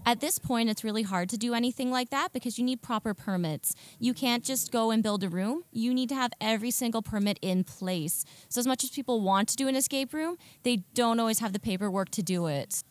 At 0.08 0.20
this 0.20 0.38
point, 0.38 0.70
it's 0.70 0.84
really 0.84 1.02
hard 1.02 1.30
to 1.30 1.38
do 1.38 1.56
anything 1.56 1.90
like 1.90 2.12
that 2.12 2.32
because 2.32 2.60
you 2.60 2.64
need 2.64 2.84
proper 2.84 3.16
permits. 3.16 3.74
You 4.00 4.14
can't 4.14 4.44
just 4.44 4.72
go 4.72 4.92
and 4.92 5.02
build 5.02 5.24
a 5.24 5.30
room. 5.30 5.64
You 5.72 5.96
need 5.96 6.10
to 6.10 6.16
have 6.16 6.32
every 6.40 6.70
single 6.70 7.02
permit 7.02 7.40
in 7.42 7.64
place. 7.64 8.24
So, 8.48 8.60
as 8.60 8.68
much 8.68 8.84
as 8.84 8.92
people 8.92 9.22
want 9.22 9.50
to 9.50 9.56
do 9.56 9.68
an 9.68 9.76
escape 9.76 10.14
room, 10.14 10.38
they 10.62 10.84
don't 10.94 11.20
always 11.20 11.40
have 11.40 11.54
the 11.54 11.60
paperwork 11.60 12.10
to 12.12 12.22
do 12.22 12.46
it. 12.46 12.84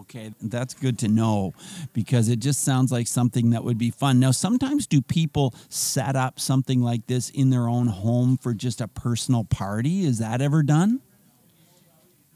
Okay, 0.00 0.32
that's 0.42 0.74
good 0.74 0.98
to 1.00 1.08
know 1.08 1.54
because 1.92 2.28
it 2.28 2.40
just 2.40 2.64
sounds 2.64 2.90
like 2.90 3.06
something 3.06 3.50
that 3.50 3.62
would 3.62 3.78
be 3.78 3.90
fun. 3.90 4.18
Now, 4.18 4.32
sometimes 4.32 4.88
do 4.88 5.00
people 5.00 5.54
set 5.68 6.16
up 6.16 6.40
something 6.40 6.82
like 6.82 7.06
this 7.06 7.30
in 7.30 7.50
their 7.50 7.68
own 7.68 7.86
home 7.86 8.36
for 8.36 8.54
just 8.54 8.80
a 8.80 8.88
personal 8.88 9.44
party? 9.44 10.04
Is 10.04 10.18
that 10.18 10.40
ever 10.40 10.64
done? 10.64 11.00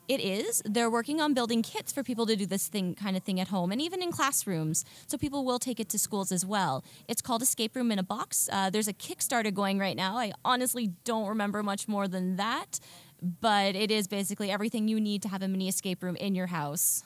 It 0.07 0.21
is. 0.21 0.63
They're 0.65 0.89
working 0.89 1.21
on 1.21 1.35
building 1.35 1.63
kits 1.63 1.93
for 1.93 2.03
people 2.03 2.25
to 2.27 2.37
do 2.37 2.47
this 2.47 2.69
thing 2.69 2.95
kind 2.95 3.15
of 3.15 3.25
thing 3.25 3.41
at 3.41 3.49
home 3.49 3.73
and 3.73 3.83
even 3.83 4.03
in 4.03 4.11
classrooms. 4.11 4.85
So 5.07 5.19
people 5.19 5.45
will 5.45 5.59
take 5.59 5.81
it 5.81 5.91
to 5.91 5.99
schools 5.99 6.33
as 6.33 6.47
well. 6.47 6.83
It's 7.09 7.21
called 7.21 7.43
Escape 7.43 7.77
Room 7.77 7.93
in 7.93 7.99
a 7.99 8.03
Box. 8.03 8.49
Uh, 8.51 8.71
there's 8.71 8.89
a 8.89 8.95
Kickstarter 8.95 9.53
going 9.53 9.79
right 9.79 9.97
now. 9.97 10.17
I 10.17 10.33
honestly 10.47 10.93
don't 11.05 11.27
remember 11.27 11.63
much 11.63 11.89
more 11.89 12.09
than 12.09 12.37
that, 12.37 12.81
but 13.21 13.77
it 13.77 13.91
is 13.91 14.09
basically 14.09 14.51
everything 14.51 14.89
you 14.89 14.99
need 14.99 15.21
to 15.23 15.29
have 15.29 15.43
a 15.43 15.49
mini 15.49 15.69
escape 15.69 16.03
room 16.03 16.17
in 16.17 16.35
your 16.35 16.47
house. 16.47 17.03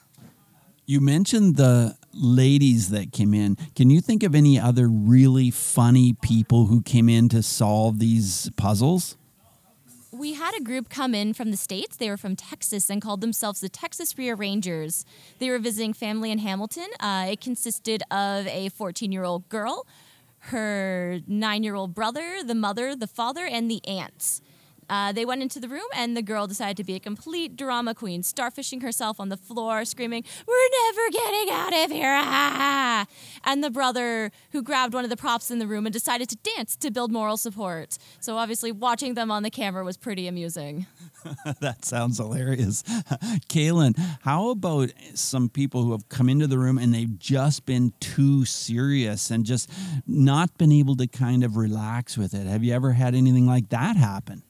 You 0.85 0.99
mentioned 0.99 1.55
the 1.55 1.97
ladies 2.13 2.89
that 2.89 3.11
came 3.11 3.33
in. 3.33 3.55
Can 3.75 3.89
you 3.89 4.01
think 4.01 4.21
of 4.23 4.35
any 4.35 4.59
other 4.59 4.87
really 4.87 5.49
funny 5.49 6.13
people 6.21 6.65
who 6.65 6.81
came 6.81 7.07
in 7.07 7.29
to 7.29 7.41
solve 7.41 7.99
these 7.99 8.49
puzzles? 8.57 9.17
we 10.13 10.33
had 10.35 10.55
a 10.55 10.61
group 10.61 10.89
come 10.89 11.13
in 11.15 11.33
from 11.33 11.51
the 11.51 11.57
States. 11.57 11.97
They 11.97 12.09
were 12.09 12.17
from 12.17 12.35
Texas 12.35 12.89
and 12.89 13.01
called 13.01 13.19
themselves 13.19 13.59
the 13.59 13.67
Texas 13.67 14.17
Rearrangers. 14.17 15.05
They 15.39 15.49
were 15.49 15.59
visiting 15.59 15.91
family 15.91 16.31
in 16.31 16.37
Hamilton. 16.37 16.87
Uh, 16.99 17.27
it 17.31 17.41
consisted 17.41 18.03
of 18.11 18.47
a 18.47 18.69
14 18.69 19.11
year 19.11 19.23
old 19.23 19.49
girl, 19.49 19.85
her 20.39 21.19
nine 21.27 21.63
year 21.63 21.75
old 21.75 21.93
brother, 21.93 22.43
the 22.43 22.55
mother, 22.55 22.95
the 22.95 23.07
father, 23.07 23.45
and 23.45 23.69
the 23.69 23.85
aunt. 23.87 24.39
Uh, 24.89 25.11
they 25.11 25.25
went 25.25 25.41
into 25.41 25.59
the 25.59 25.67
room, 25.67 25.87
and 25.95 26.15
the 26.15 26.21
girl 26.21 26.47
decided 26.47 26.77
to 26.77 26.83
be 26.83 26.95
a 26.95 26.99
complete 26.99 27.55
drama 27.55 27.93
queen, 27.93 28.21
starfishing 28.21 28.81
herself 28.81 29.19
on 29.19 29.29
the 29.29 29.37
floor, 29.37 29.85
screaming, 29.85 30.23
We're 30.47 30.69
never 30.85 31.09
getting 31.11 31.49
out 31.51 31.85
of 31.85 31.91
here! 31.91 33.05
And 33.45 33.63
the 33.63 33.69
brother, 33.69 34.31
who 34.51 34.61
grabbed 34.61 34.93
one 34.93 35.03
of 35.03 35.09
the 35.09 35.17
props 35.17 35.51
in 35.51 35.59
the 35.59 35.67
room 35.67 35.85
and 35.85 35.91
decided 35.91 36.29
to 36.29 36.37
dance 36.55 36.75
to 36.77 36.91
build 36.91 37.11
moral 37.11 37.35
support. 37.35 37.97
So, 38.21 38.37
obviously, 38.37 38.71
watching 38.71 39.15
them 39.15 39.31
on 39.31 39.43
the 39.43 39.49
camera 39.49 39.83
was 39.83 39.97
pretty 39.97 40.27
amusing. 40.27 40.85
that 41.59 41.83
sounds 41.85 42.17
hilarious. 42.17 42.83
Kaylin, 43.49 43.97
how 44.21 44.49
about 44.49 44.91
some 45.13 45.49
people 45.49 45.83
who 45.83 45.91
have 45.91 46.07
come 46.09 46.29
into 46.29 46.47
the 46.47 46.57
room 46.57 46.77
and 46.77 46.93
they've 46.93 47.19
just 47.19 47.65
been 47.65 47.93
too 47.99 48.45
serious 48.45 49.29
and 49.31 49.45
just 49.45 49.69
not 50.07 50.57
been 50.57 50.71
able 50.71 50.95
to 50.95 51.07
kind 51.07 51.43
of 51.43 51.57
relax 51.57 52.17
with 52.17 52.33
it? 52.33 52.47
Have 52.47 52.63
you 52.63 52.73
ever 52.73 52.93
had 52.93 53.15
anything 53.15 53.45
like 53.45 53.69
that 53.69 53.95
happen? 53.95 54.43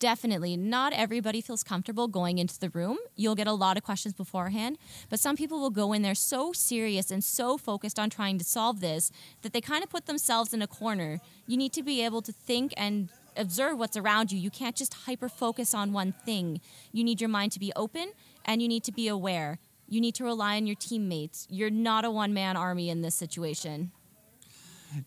Definitely 0.00 0.56
not 0.56 0.92
everybody 0.92 1.40
feels 1.40 1.62
comfortable 1.62 2.08
going 2.08 2.38
into 2.38 2.58
the 2.58 2.70
room. 2.70 2.98
You'll 3.14 3.36
get 3.36 3.46
a 3.46 3.52
lot 3.52 3.76
of 3.76 3.84
questions 3.84 4.14
beforehand, 4.14 4.78
but 5.08 5.20
some 5.20 5.36
people 5.36 5.60
will 5.60 5.70
go 5.70 5.92
in 5.92 6.02
there 6.02 6.16
so 6.16 6.52
serious 6.52 7.12
and 7.12 7.22
so 7.22 7.56
focused 7.56 7.98
on 7.98 8.10
trying 8.10 8.38
to 8.38 8.44
solve 8.44 8.80
this 8.80 9.12
that 9.42 9.52
they 9.52 9.60
kind 9.60 9.84
of 9.84 9.90
put 9.90 10.06
themselves 10.06 10.52
in 10.52 10.62
a 10.62 10.66
corner. 10.66 11.20
You 11.46 11.56
need 11.56 11.72
to 11.74 11.82
be 11.84 12.04
able 12.04 12.22
to 12.22 12.32
think 12.32 12.74
and 12.76 13.10
observe 13.36 13.78
what's 13.78 13.96
around 13.96 14.32
you. 14.32 14.38
You 14.38 14.50
can't 14.50 14.74
just 14.74 14.94
hyper 14.94 15.28
focus 15.28 15.74
on 15.74 15.92
one 15.92 16.12
thing. 16.24 16.60
You 16.90 17.04
need 17.04 17.20
your 17.20 17.30
mind 17.30 17.52
to 17.52 17.60
be 17.60 17.72
open 17.76 18.12
and 18.44 18.60
you 18.60 18.66
need 18.66 18.82
to 18.84 18.92
be 18.92 19.06
aware. 19.06 19.58
You 19.86 20.00
need 20.00 20.14
to 20.16 20.24
rely 20.24 20.56
on 20.56 20.66
your 20.66 20.76
teammates. 20.76 21.46
You're 21.50 21.70
not 21.70 22.04
a 22.04 22.10
one 22.10 22.32
man 22.32 22.56
army 22.56 22.90
in 22.90 23.02
this 23.02 23.14
situation. 23.14 23.92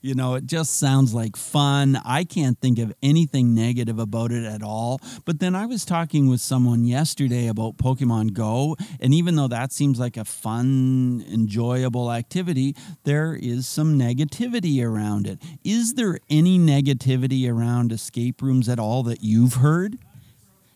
You 0.02 0.16
know, 0.16 0.36
it 0.36 0.46
just 0.46 0.78
sounds 0.80 1.14
like 1.14 1.36
fun. 1.36 2.00
I 2.06 2.24
can't 2.24 2.60
think 2.60 2.80
of 2.80 2.94
anything 3.02 3.54
negative 3.54 4.00
about 4.00 4.32
it 4.32 4.46
at 4.46 4.64
all. 4.64 5.00
But 5.26 5.40
then 5.40 5.56
I 5.56 5.66
was 5.66 5.86
talking 5.86 6.28
with 6.30 6.42
someone 6.42 6.86
yesterday 6.86 7.48
about 7.48 7.78
Pokemon 7.78 8.34
Go, 8.34 8.76
and 9.00 9.14
even 9.14 9.36
though 9.36 9.48
that 9.48 9.72
seems 9.72 10.00
like 10.00 10.18
a 10.18 10.26
fun, 10.26 11.26
enjoyable 11.32 12.12
activity, 12.12 12.76
there 13.04 13.34
is 13.36 13.68
some 13.68 13.98
negativity 13.98 14.84
around 14.84 15.28
it. 15.28 15.40
Is 15.64 15.96
there 15.96 16.20
any 16.30 16.58
negativity 16.58 17.52
around 17.52 17.92
escape 17.92 18.42
rooms 18.42 18.70
at 18.70 18.80
all 18.80 19.04
that 19.04 19.24
you've 19.24 19.56
heard? 19.56 19.98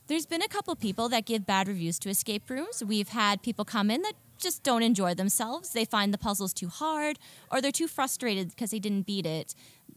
There's 0.07 0.25
been 0.25 0.41
a 0.41 0.47
couple 0.47 0.73
people 0.77 1.09
that 1.09 1.25
give 1.25 1.45
bad 1.45 1.67
reviews 1.67 1.99
to 1.99 2.09
escape 2.09 2.49
rooms. 2.49 2.81
We've 2.81 3.09
had 3.09 3.41
people 3.41 3.65
come 3.65 3.91
in 3.91 4.03
that 4.03 4.13
just 4.37 4.63
don't 4.63 4.81
enjoy 4.81 5.13
themselves. 5.13 5.71
They 5.71 5.83
find 5.83 6.13
the 6.13 6.17
puzzles 6.17 6.53
too 6.53 6.69
hard 6.69 7.19
or 7.51 7.59
they're 7.59 7.73
too 7.73 7.89
frustrated 7.89 8.51
because 8.51 8.71
they 8.71 8.79
didn't 8.79 9.05
beat 9.05 9.25
it. 9.25 9.53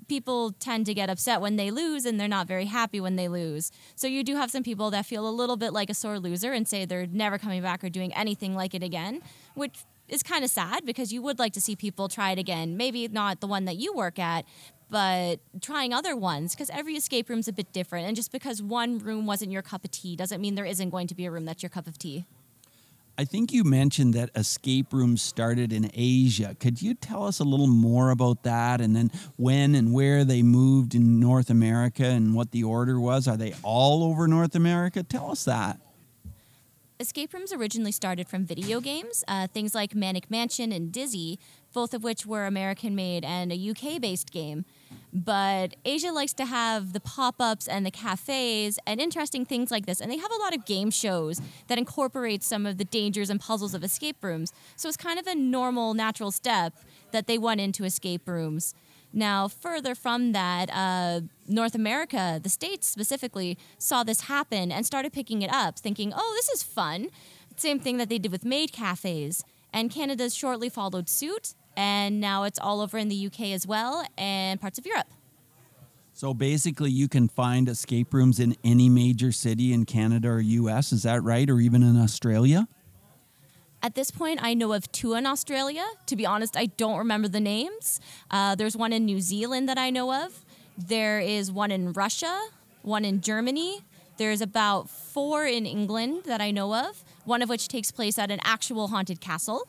People 0.08 0.50
tend 0.50 0.86
to 0.86 0.94
get 0.94 1.10
upset 1.10 1.40
when 1.40 1.54
they 1.54 1.70
lose 1.70 2.04
and 2.06 2.18
they're 2.18 2.26
not 2.26 2.48
very 2.48 2.64
happy 2.64 3.00
when 3.00 3.14
they 3.14 3.28
lose. 3.28 3.70
So 3.94 4.08
you 4.08 4.24
do 4.24 4.34
have 4.34 4.50
some 4.50 4.64
people 4.64 4.90
that 4.90 5.06
feel 5.06 5.28
a 5.28 5.30
little 5.30 5.56
bit 5.56 5.72
like 5.72 5.88
a 5.90 5.94
sore 5.94 6.18
loser 6.18 6.52
and 6.52 6.66
say 6.66 6.84
they're 6.84 7.06
never 7.06 7.38
coming 7.38 7.62
back 7.62 7.84
or 7.84 7.88
doing 7.88 8.12
anything 8.14 8.56
like 8.56 8.74
it 8.74 8.82
again, 8.82 9.22
which 9.54 9.84
is 10.08 10.24
kind 10.24 10.42
of 10.42 10.50
sad 10.50 10.84
because 10.84 11.12
you 11.12 11.22
would 11.22 11.38
like 11.38 11.52
to 11.52 11.60
see 11.60 11.76
people 11.76 12.08
try 12.08 12.32
it 12.32 12.38
again. 12.38 12.76
Maybe 12.76 13.06
not 13.06 13.40
the 13.40 13.46
one 13.46 13.64
that 13.66 13.76
you 13.76 13.94
work 13.94 14.18
at, 14.18 14.44
but 14.90 15.38
trying 15.62 15.94
other 15.94 16.16
ones 16.16 16.54
because 16.54 16.68
every 16.70 16.94
escape 16.94 17.28
room's 17.28 17.48
a 17.48 17.52
bit 17.52 17.72
different. 17.72 18.06
And 18.06 18.16
just 18.16 18.32
because 18.32 18.60
one 18.60 18.98
room 18.98 19.24
wasn't 19.24 19.52
your 19.52 19.62
cup 19.62 19.84
of 19.84 19.90
tea 19.90 20.16
doesn't 20.16 20.40
mean 20.40 20.56
there 20.56 20.66
isn't 20.66 20.90
going 20.90 21.06
to 21.06 21.14
be 21.14 21.26
a 21.26 21.30
room 21.30 21.44
that's 21.44 21.62
your 21.62 21.70
cup 21.70 21.86
of 21.86 21.96
tea. 21.96 22.26
I 23.16 23.24
think 23.24 23.52
you 23.52 23.64
mentioned 23.64 24.14
that 24.14 24.30
escape 24.34 24.92
rooms 24.92 25.20
started 25.20 25.72
in 25.72 25.90
Asia. 25.92 26.56
Could 26.58 26.80
you 26.80 26.94
tell 26.94 27.26
us 27.26 27.38
a 27.38 27.44
little 27.44 27.66
more 27.66 28.10
about 28.10 28.44
that 28.44 28.80
and 28.80 28.96
then 28.96 29.10
when 29.36 29.74
and 29.74 29.92
where 29.92 30.24
they 30.24 30.42
moved 30.42 30.94
in 30.94 31.20
North 31.20 31.50
America 31.50 32.04
and 32.04 32.34
what 32.34 32.50
the 32.50 32.64
order 32.64 32.98
was? 32.98 33.28
Are 33.28 33.36
they 33.36 33.54
all 33.62 34.04
over 34.04 34.26
North 34.26 34.54
America? 34.54 35.02
Tell 35.02 35.30
us 35.30 35.44
that. 35.44 35.78
Escape 36.98 37.32
rooms 37.32 37.52
originally 37.52 37.92
started 37.92 38.28
from 38.28 38.44
video 38.44 38.80
games, 38.80 39.22
uh, 39.28 39.46
things 39.46 39.74
like 39.74 39.94
Maniac 39.94 40.30
Mansion 40.30 40.72
and 40.72 40.92
Dizzy, 40.92 41.38
both 41.72 41.94
of 41.94 42.02
which 42.02 42.26
were 42.26 42.46
American 42.46 42.94
made 42.94 43.24
and 43.24 43.52
a 43.52 43.70
UK 43.70 44.00
based 44.00 44.30
game. 44.30 44.64
But 45.12 45.74
Asia 45.84 46.12
likes 46.12 46.32
to 46.34 46.44
have 46.44 46.92
the 46.92 47.00
pop 47.00 47.36
ups 47.40 47.66
and 47.66 47.84
the 47.84 47.90
cafes 47.90 48.78
and 48.86 49.00
interesting 49.00 49.44
things 49.44 49.70
like 49.70 49.86
this. 49.86 50.00
And 50.00 50.10
they 50.10 50.18
have 50.18 50.30
a 50.30 50.36
lot 50.36 50.54
of 50.54 50.64
game 50.64 50.90
shows 50.90 51.40
that 51.66 51.78
incorporate 51.78 52.42
some 52.42 52.66
of 52.66 52.78
the 52.78 52.84
dangers 52.84 53.30
and 53.30 53.40
puzzles 53.40 53.74
of 53.74 53.82
escape 53.82 54.22
rooms. 54.22 54.52
So 54.76 54.88
it's 54.88 54.96
kind 54.96 55.18
of 55.18 55.26
a 55.26 55.34
normal, 55.34 55.94
natural 55.94 56.30
step 56.30 56.74
that 57.12 57.26
they 57.26 57.38
went 57.38 57.60
into 57.60 57.84
escape 57.84 58.28
rooms. 58.28 58.74
Now, 59.12 59.48
further 59.48 59.94
from 59.96 60.32
that, 60.32 60.70
uh, 60.72 61.22
North 61.48 61.74
America, 61.74 62.38
the 62.40 62.48
States 62.48 62.86
specifically, 62.86 63.58
saw 63.78 64.04
this 64.04 64.22
happen 64.22 64.70
and 64.70 64.86
started 64.86 65.12
picking 65.12 65.42
it 65.42 65.52
up, 65.52 65.78
thinking, 65.78 66.12
oh, 66.14 66.32
this 66.36 66.48
is 66.48 66.62
fun. 66.62 67.08
Same 67.56 67.80
thing 67.80 67.96
that 67.96 68.08
they 68.08 68.18
did 68.18 68.30
with 68.30 68.44
maid 68.44 68.72
cafes. 68.72 69.44
And 69.72 69.90
Canada's 69.90 70.34
shortly 70.34 70.68
followed 70.68 71.08
suit 71.08 71.54
and 71.80 72.20
now 72.20 72.42
it's 72.42 72.58
all 72.58 72.82
over 72.82 72.98
in 72.98 73.08
the 73.08 73.26
UK 73.26 73.52
as 73.52 73.66
well 73.66 74.04
and 74.18 74.60
parts 74.60 74.78
of 74.78 74.84
Europe. 74.84 75.06
So 76.12 76.34
basically, 76.34 76.90
you 76.90 77.08
can 77.08 77.26
find 77.26 77.70
escape 77.70 78.12
rooms 78.12 78.38
in 78.38 78.54
any 78.62 78.90
major 78.90 79.32
city 79.32 79.72
in 79.72 79.86
Canada 79.86 80.28
or 80.28 80.40
US, 80.40 80.92
is 80.92 81.04
that 81.04 81.22
right? 81.22 81.48
Or 81.48 81.58
even 81.58 81.82
in 81.82 81.96
Australia? 81.96 82.68
At 83.82 83.94
this 83.94 84.10
point, 84.10 84.40
I 84.42 84.52
know 84.52 84.74
of 84.74 84.92
two 84.92 85.14
in 85.14 85.24
Australia. 85.24 85.86
To 86.04 86.16
be 86.16 86.26
honest, 86.26 86.54
I 86.54 86.66
don't 86.66 86.98
remember 86.98 87.28
the 87.28 87.40
names. 87.40 87.98
Uh, 88.30 88.54
there's 88.54 88.76
one 88.76 88.92
in 88.92 89.06
New 89.06 89.22
Zealand 89.22 89.66
that 89.70 89.78
I 89.78 89.88
know 89.88 90.12
of. 90.12 90.44
There 90.76 91.18
is 91.18 91.50
one 91.50 91.70
in 91.70 91.94
Russia, 91.94 92.48
one 92.82 93.06
in 93.06 93.22
Germany. 93.22 93.80
There's 94.18 94.42
about 94.42 94.90
four 94.90 95.46
in 95.46 95.64
England 95.64 96.24
that 96.26 96.42
I 96.42 96.50
know 96.50 96.74
of, 96.74 97.02
one 97.24 97.40
of 97.40 97.48
which 97.48 97.68
takes 97.68 97.90
place 97.90 98.18
at 98.18 98.30
an 98.30 98.40
actual 98.44 98.88
haunted 98.88 99.22
castle. 99.22 99.66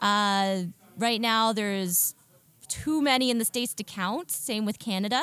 Uh, 0.00 0.64
Right 0.98 1.20
now, 1.20 1.52
there's 1.52 2.14
too 2.68 3.02
many 3.02 3.30
in 3.30 3.38
the 3.38 3.44
States 3.44 3.74
to 3.74 3.84
count. 3.84 4.30
Same 4.30 4.64
with 4.64 4.78
Canada. 4.78 5.22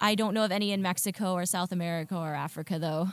I 0.00 0.14
don't 0.14 0.34
know 0.34 0.44
of 0.44 0.52
any 0.52 0.70
in 0.70 0.82
Mexico 0.82 1.32
or 1.32 1.46
South 1.46 1.72
America 1.72 2.14
or 2.14 2.34
Africa, 2.34 2.78
though. 2.78 3.08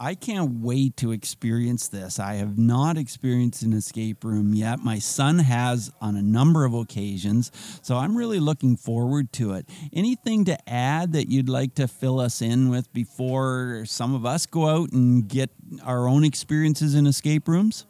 I 0.00 0.14
can't 0.14 0.60
wait 0.60 0.96
to 0.98 1.10
experience 1.10 1.88
this. 1.88 2.20
I 2.20 2.34
have 2.34 2.56
not 2.56 2.96
experienced 2.96 3.62
an 3.62 3.72
escape 3.72 4.22
room 4.22 4.54
yet. 4.54 4.78
My 4.78 4.98
son 5.00 5.40
has 5.40 5.92
on 6.00 6.14
a 6.16 6.22
number 6.22 6.64
of 6.64 6.72
occasions, 6.72 7.50
so 7.82 7.96
I'm 7.96 8.16
really 8.16 8.38
looking 8.38 8.76
forward 8.76 9.32
to 9.34 9.54
it. 9.54 9.68
Anything 9.92 10.44
to 10.44 10.70
add 10.70 11.12
that 11.14 11.28
you'd 11.28 11.48
like 11.48 11.74
to 11.74 11.88
fill 11.88 12.20
us 12.20 12.40
in 12.40 12.70
with 12.70 12.92
before 12.92 13.82
some 13.86 14.14
of 14.14 14.24
us 14.24 14.46
go 14.46 14.68
out 14.68 14.92
and 14.92 15.28
get 15.28 15.50
our 15.84 16.08
own 16.08 16.22
experiences 16.24 16.94
in 16.94 17.06
escape 17.06 17.48
rooms? 17.48 17.84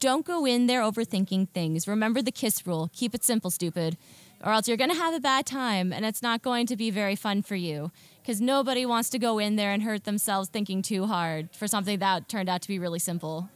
Don't 0.00 0.24
go 0.24 0.46
in 0.46 0.66
there 0.66 0.80
overthinking 0.80 1.50
things. 1.50 1.86
Remember 1.86 2.22
the 2.22 2.32
KISS 2.32 2.66
rule 2.66 2.90
keep 2.92 3.14
it 3.14 3.24
simple, 3.24 3.50
stupid. 3.50 3.96
Or 4.42 4.52
else 4.52 4.68
you're 4.68 4.76
going 4.76 4.90
to 4.90 4.96
have 4.96 5.14
a 5.14 5.20
bad 5.20 5.46
time 5.46 5.92
and 5.92 6.04
it's 6.04 6.22
not 6.22 6.42
going 6.42 6.66
to 6.66 6.76
be 6.76 6.90
very 6.90 7.16
fun 7.16 7.42
for 7.42 7.56
you. 7.56 7.90
Because 8.20 8.40
nobody 8.40 8.84
wants 8.84 9.10
to 9.10 9.18
go 9.18 9.38
in 9.38 9.56
there 9.56 9.72
and 9.72 9.82
hurt 9.82 10.04
themselves 10.04 10.48
thinking 10.48 10.82
too 10.82 11.06
hard 11.06 11.48
for 11.52 11.66
something 11.66 11.98
that 11.98 12.28
turned 12.28 12.48
out 12.48 12.62
to 12.62 12.68
be 12.68 12.78
really 12.78 12.98
simple. 12.98 13.48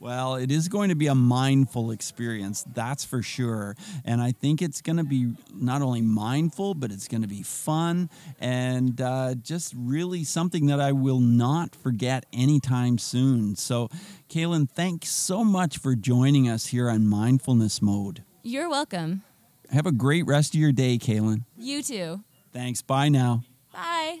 Well, 0.00 0.36
it 0.36 0.52
is 0.52 0.68
going 0.68 0.90
to 0.90 0.94
be 0.94 1.08
a 1.08 1.14
mindful 1.14 1.90
experience, 1.90 2.64
that's 2.72 3.04
for 3.04 3.20
sure. 3.20 3.74
And 4.04 4.20
I 4.20 4.30
think 4.30 4.62
it's 4.62 4.80
going 4.80 4.98
to 4.98 5.04
be 5.04 5.32
not 5.52 5.82
only 5.82 6.02
mindful, 6.02 6.74
but 6.74 6.92
it's 6.92 7.08
going 7.08 7.22
to 7.22 7.28
be 7.28 7.42
fun 7.42 8.08
and 8.40 9.00
uh, 9.00 9.34
just 9.34 9.74
really 9.76 10.22
something 10.22 10.66
that 10.66 10.80
I 10.80 10.92
will 10.92 11.20
not 11.20 11.74
forget 11.74 12.26
anytime 12.32 12.98
soon. 12.98 13.56
So, 13.56 13.88
Kaylin, 14.28 14.70
thanks 14.70 15.10
so 15.10 15.42
much 15.42 15.78
for 15.78 15.96
joining 15.96 16.48
us 16.48 16.66
here 16.66 16.88
on 16.88 17.06
Mindfulness 17.08 17.82
Mode. 17.82 18.22
You're 18.42 18.68
welcome. 18.70 19.22
Have 19.72 19.86
a 19.86 19.92
great 19.92 20.26
rest 20.26 20.54
of 20.54 20.60
your 20.60 20.72
day, 20.72 20.96
Kaylin. 20.98 21.44
You 21.56 21.82
too. 21.82 22.22
Thanks. 22.52 22.82
Bye 22.82 23.08
now. 23.08 23.42
Bye. 23.72 24.20